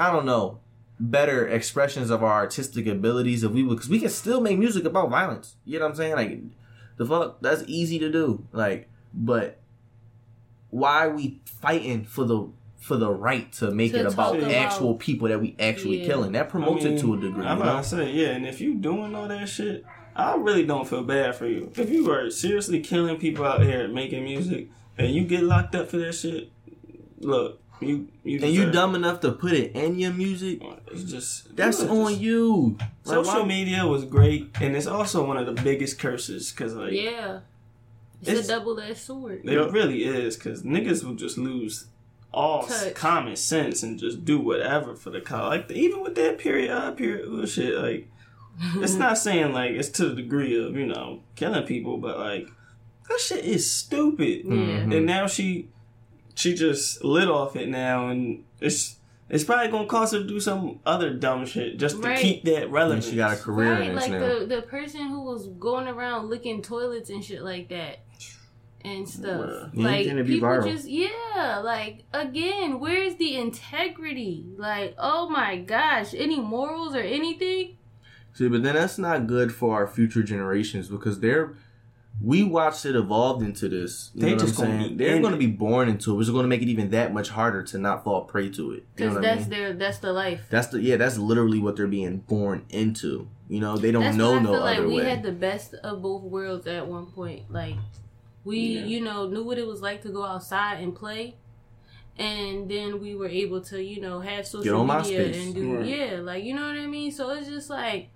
[0.00, 0.61] I don't know.
[1.00, 4.84] Better expressions of our artistic abilities if we would, because we can still make music
[4.84, 5.56] about violence.
[5.64, 6.14] You know what I'm saying?
[6.14, 6.40] Like
[6.96, 8.46] the fuck, that's easy to do.
[8.52, 9.58] Like, but
[10.70, 14.38] why are we fighting for the for the right to make To it about talk
[14.42, 16.06] about- actual people that we actually Yeah.
[16.06, 16.32] killing?
[16.32, 17.44] That promotes I mean, it to a degree.
[17.46, 17.82] I'm you about know?
[17.82, 19.84] to say, yeah, and if you doing all that shit,
[20.16, 21.70] I really don't feel bad for you.
[21.76, 24.68] If you are seriously killing people out here making music
[24.98, 26.50] and you get locked up for that shit,
[27.20, 30.60] look, you you And you deserve dumb enough to put it in your music?
[30.90, 32.76] It's just That's you know, on just- you.
[33.04, 36.74] Like, Social why- media was great, and it's also one of the biggest curses because
[36.74, 37.40] like Yeah.
[38.20, 39.40] It's, It's- a double edged sword.
[39.44, 41.86] it really is because niggas will just lose
[42.32, 42.94] all Touch.
[42.94, 45.50] common sense and just do whatever for the cause.
[45.50, 48.08] Like even with that period, uh, period shit, like
[48.76, 52.46] it's not saying like it's to the degree of you know killing people, but like
[53.08, 54.42] that shit is stupid.
[54.44, 54.52] Yeah.
[54.54, 54.96] Mhm.
[54.96, 55.68] And now she
[56.34, 58.96] she just lit off it now, and it's
[59.28, 62.18] it's probably gonna cause her to do some other dumb shit just to Right.
[62.18, 63.08] keep that And relevance.
[63.08, 64.38] she got a career Right, in this like now.
[64.40, 68.00] the the person who was going around licking toilets and shit like that
[68.84, 69.40] and stuff.
[69.40, 69.70] Bruh.
[69.72, 70.70] Yeah, Like can it be people viral?
[70.70, 74.44] just yeah, like again, where's the integrity?
[74.56, 77.78] Like, oh my gosh, any morals or anything?
[78.34, 81.54] See, but then that's not good for our future generations because they're
[82.22, 84.10] we watched it evolve into this.
[84.14, 84.96] You They know what just I'm gonna saying?
[84.96, 86.90] be They're going to be born into it, which is going to make it even
[86.90, 88.74] that much harder to not fall prey to it.
[88.76, 89.58] You Because know what I that's mean?
[89.58, 90.42] their that's the life.
[90.50, 90.96] That's the yeah.
[90.96, 93.28] That's literally what they're being born into.
[93.48, 95.04] You know, they don't That's know I no feel like other we way.
[95.04, 97.50] had the best of both worlds at one point.
[97.50, 97.74] Like
[98.44, 98.84] we, Yeah.
[98.84, 101.36] you know, knew what it was like to go outside and play.
[102.18, 105.42] And then we were able to, you know, have social on media MySpace.
[105.46, 105.86] and do Right.
[105.86, 107.10] yeah, like you know what I mean.
[107.10, 108.10] So it's just like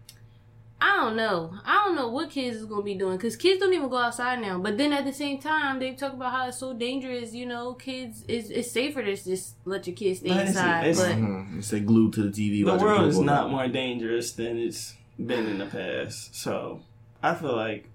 [0.79, 1.55] I don't know.
[1.65, 4.41] I don't know what kids is gonna be doing because kids don't even go outside
[4.43, 4.59] now.
[4.59, 7.33] But then at the same time, they talk about how it's so dangerous.
[7.33, 10.87] You know, kids it's, it's safer to just let your kids stay But it's- inside.
[10.87, 11.65] it's- but Mhm.
[11.65, 12.63] Stay glued to the TV.
[12.65, 16.35] the world is not more dangerous than it's been in the past.
[16.37, 16.81] So
[17.23, 17.89] I feel like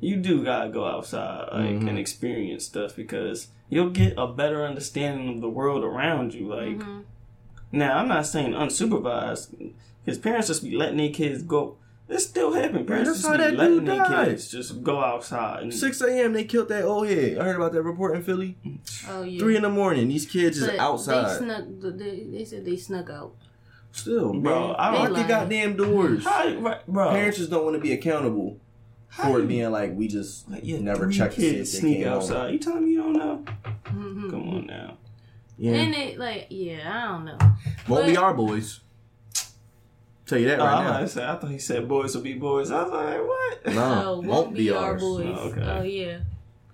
[0.00, 1.88] you do gotta go outside like Mhm.
[1.90, 6.48] and experience stuff because you'll get a better understanding of the world around you.
[6.48, 7.02] Like Mhm.
[7.70, 9.72] now, I'm not saying unsupervised
[10.04, 11.76] because parents just be letting their kids go.
[12.08, 12.86] It still happen.
[12.86, 14.28] Parents that's just how be that letting dude their died.
[14.28, 15.64] kids just go outside.
[15.64, 16.32] And, 6 a.m.
[16.32, 17.36] They killed that old head.
[17.38, 18.56] I heard about that report in Philly.
[19.10, 19.38] oh yeah.
[19.38, 20.08] Three in the morning.
[20.08, 21.36] These kids is But They outside.
[21.38, 21.64] snuck.
[21.68, 23.34] They, they said they snuck out.
[23.92, 24.70] Still, Bro, bro.
[24.72, 26.24] I I don't- lock your They goddamn doors.
[26.24, 28.58] How, right, bro, Parents just don't want to be accountable
[29.08, 31.74] how for it being like we just like, yeah, never three check to see kids
[31.74, 32.16] if they sneak came home.
[32.18, 32.52] outside.
[32.52, 33.44] You telling me you don't know?
[33.84, 34.30] Mhm.
[34.30, 34.96] Come on now.
[35.58, 37.38] Yeah, And they like, yeah, I don't know.
[37.88, 38.80] won't be but- our boys.
[40.28, 40.90] Tell you that Oh, right I'm now.
[40.90, 42.70] about to say, I thought he said boys will be boys.
[42.70, 43.74] I was like, what?
[43.74, 45.00] No, Oh, won't, be, ours.
[45.02, 45.26] boys.
[45.38, 45.60] Oh, okay.
[45.62, 46.18] Oh yeah.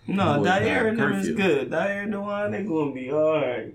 [0.06, 1.70] No, Boys Diane behind and them is good.
[1.70, 3.74] Diane and Dewan, they gonna be alright.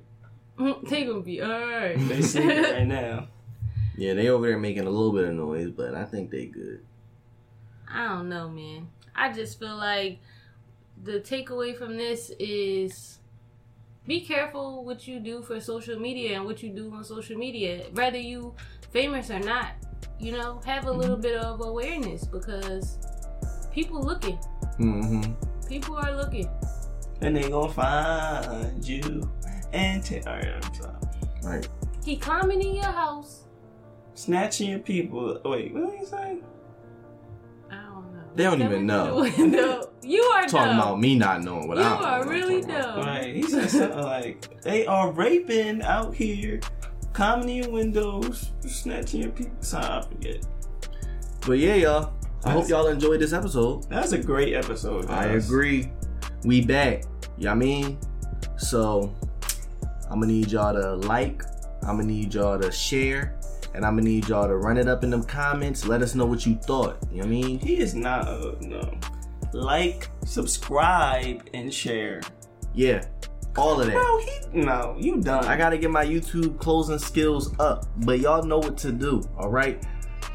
[0.90, 1.98] they gonna be alright.
[2.08, 3.28] They sleeping right now.
[3.98, 6.86] Yeah, they over there making a little bit of noise, but I think they good.
[7.92, 8.90] I don't know, man.
[9.16, 10.20] I just feel like
[11.04, 13.18] the takeaway from this is
[14.06, 17.86] be careful what you do for social media and what you do on social media,
[17.94, 18.54] whether you
[18.92, 19.72] famous or not.
[20.20, 22.98] You know, have a little bit of awareness because
[23.72, 24.38] people looking.
[24.80, 25.34] Mm-hmm.
[25.68, 26.50] People are looking.
[27.22, 29.30] And they gonna find you
[29.74, 30.04] and.
[30.28, 31.00] Alright, I'm.
[31.44, 31.68] Right.
[32.04, 33.46] He climbing in your house.
[34.14, 35.40] Snatching your people.
[35.46, 36.40] Wait, what did he say?
[37.72, 38.24] I don't know.
[38.36, 39.16] They don't even know.
[39.38, 39.90] window.
[40.02, 40.80] You are Talking dumb.
[40.80, 43.00] about me not knowing what You I know are really dumb.
[43.00, 46.60] Right, he said something like, they are raping out here,
[47.14, 49.56] climbing in windows, snatching your people.
[49.62, 50.46] Sorry, I forget.
[51.46, 52.14] But yeah, y'all.
[52.46, 53.90] I hope y'all enjoyed this episode.
[53.90, 55.10] That was a great episode.
[55.10, 55.92] I agree.
[56.46, 57.04] We back.
[57.38, 57.98] You know what I mean?
[58.58, 59.14] So
[60.10, 61.44] I'm gonna need y'all to like,
[61.82, 63.38] I'm gonna need y'all to share,
[63.74, 65.86] and I'm gonna need y'all to run it up in them comments.
[65.86, 66.98] Let us know what you thought.
[67.12, 67.60] You know what I mean?
[67.60, 68.98] He is not a no.
[69.52, 72.22] Like, subscribe, and share.
[72.74, 73.06] Yeah,
[73.58, 73.94] all of that.
[73.94, 75.46] Bro, he no, you done.
[75.46, 79.24] I gotta get my YouTube closing skills up, but y'all know what to do.
[79.38, 79.84] All right.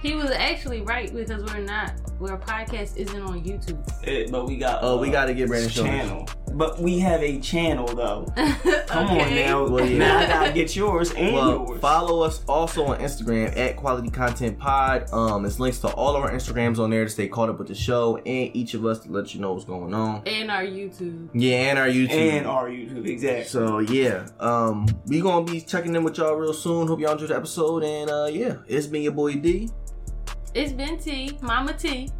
[0.03, 1.95] He was actually right because we're not.
[2.20, 4.07] Our podcast isn't on YouTube.
[4.07, 4.81] It, but we got.
[4.82, 5.93] Oh, we uh, gotta get Brandon Shoulders.
[5.93, 6.28] channel.
[6.56, 8.26] But we have a channel though.
[8.86, 9.66] Come on now.
[9.66, 9.98] Well, yeah.
[9.98, 11.81] Now I gotta get yours and Well, yours.
[11.81, 15.10] follow us also on Instagram at Quality Content Pod.
[15.12, 17.68] Um, it's links to all of our Instagrams on there to stay caught up with
[17.68, 20.22] the show and each of us to let you know what's going on.
[20.26, 21.28] And our YouTube.
[21.35, 22.10] Yeah, and our YouTube.
[22.10, 23.44] and our YouTube, exactly.
[23.44, 26.86] So yeah, um, we gonna be checking in with y'all real soon.
[26.86, 29.70] Hope y'all enjoyed the episode, and uh, yeah, it's been your boy D.
[30.55, 32.10] It's been T, Mama T.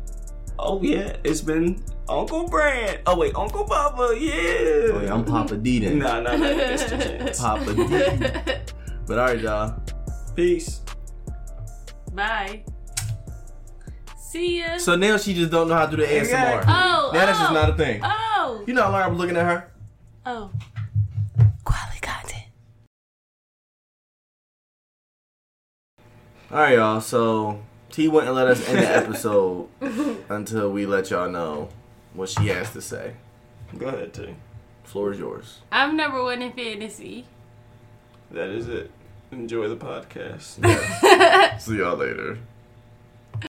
[0.59, 3.01] Oh yeah, it's been Uncle Brad.
[3.07, 4.15] Oh wait, Uncle Papa.
[4.19, 4.33] Yeah.
[4.33, 5.99] Oh yeah, I'm Papa D then.
[5.99, 6.47] Nah, nah, nah.
[6.47, 7.41] It's the chance.
[7.41, 8.75] Papa D.
[9.07, 9.83] But all right, y'all.
[10.35, 10.81] Peace.
[12.13, 12.65] Bye.
[14.19, 14.79] See ya.
[14.79, 16.21] So now she just don't know how to do the ASMR.
[16.21, 16.73] Exactly.
[16.75, 18.01] oh, Now that's just oh, not a thing.
[18.03, 18.65] Oh.
[18.67, 19.73] You know how long I was looking at her?
[20.25, 20.51] Oh.
[21.65, 22.45] Quality content.
[26.51, 27.01] All right, y'all.
[27.03, 29.69] So T wouldn't let us end the episode
[30.31, 31.69] until we let y'all know
[32.15, 33.15] what she has to say.
[33.77, 34.35] Go ahead, T.
[34.85, 35.61] Floor is yours.
[35.73, 37.27] I'm number one in fantasy.
[38.31, 38.91] That is it.
[39.31, 40.61] Enjoy the podcast.
[41.61, 42.39] See y'all later.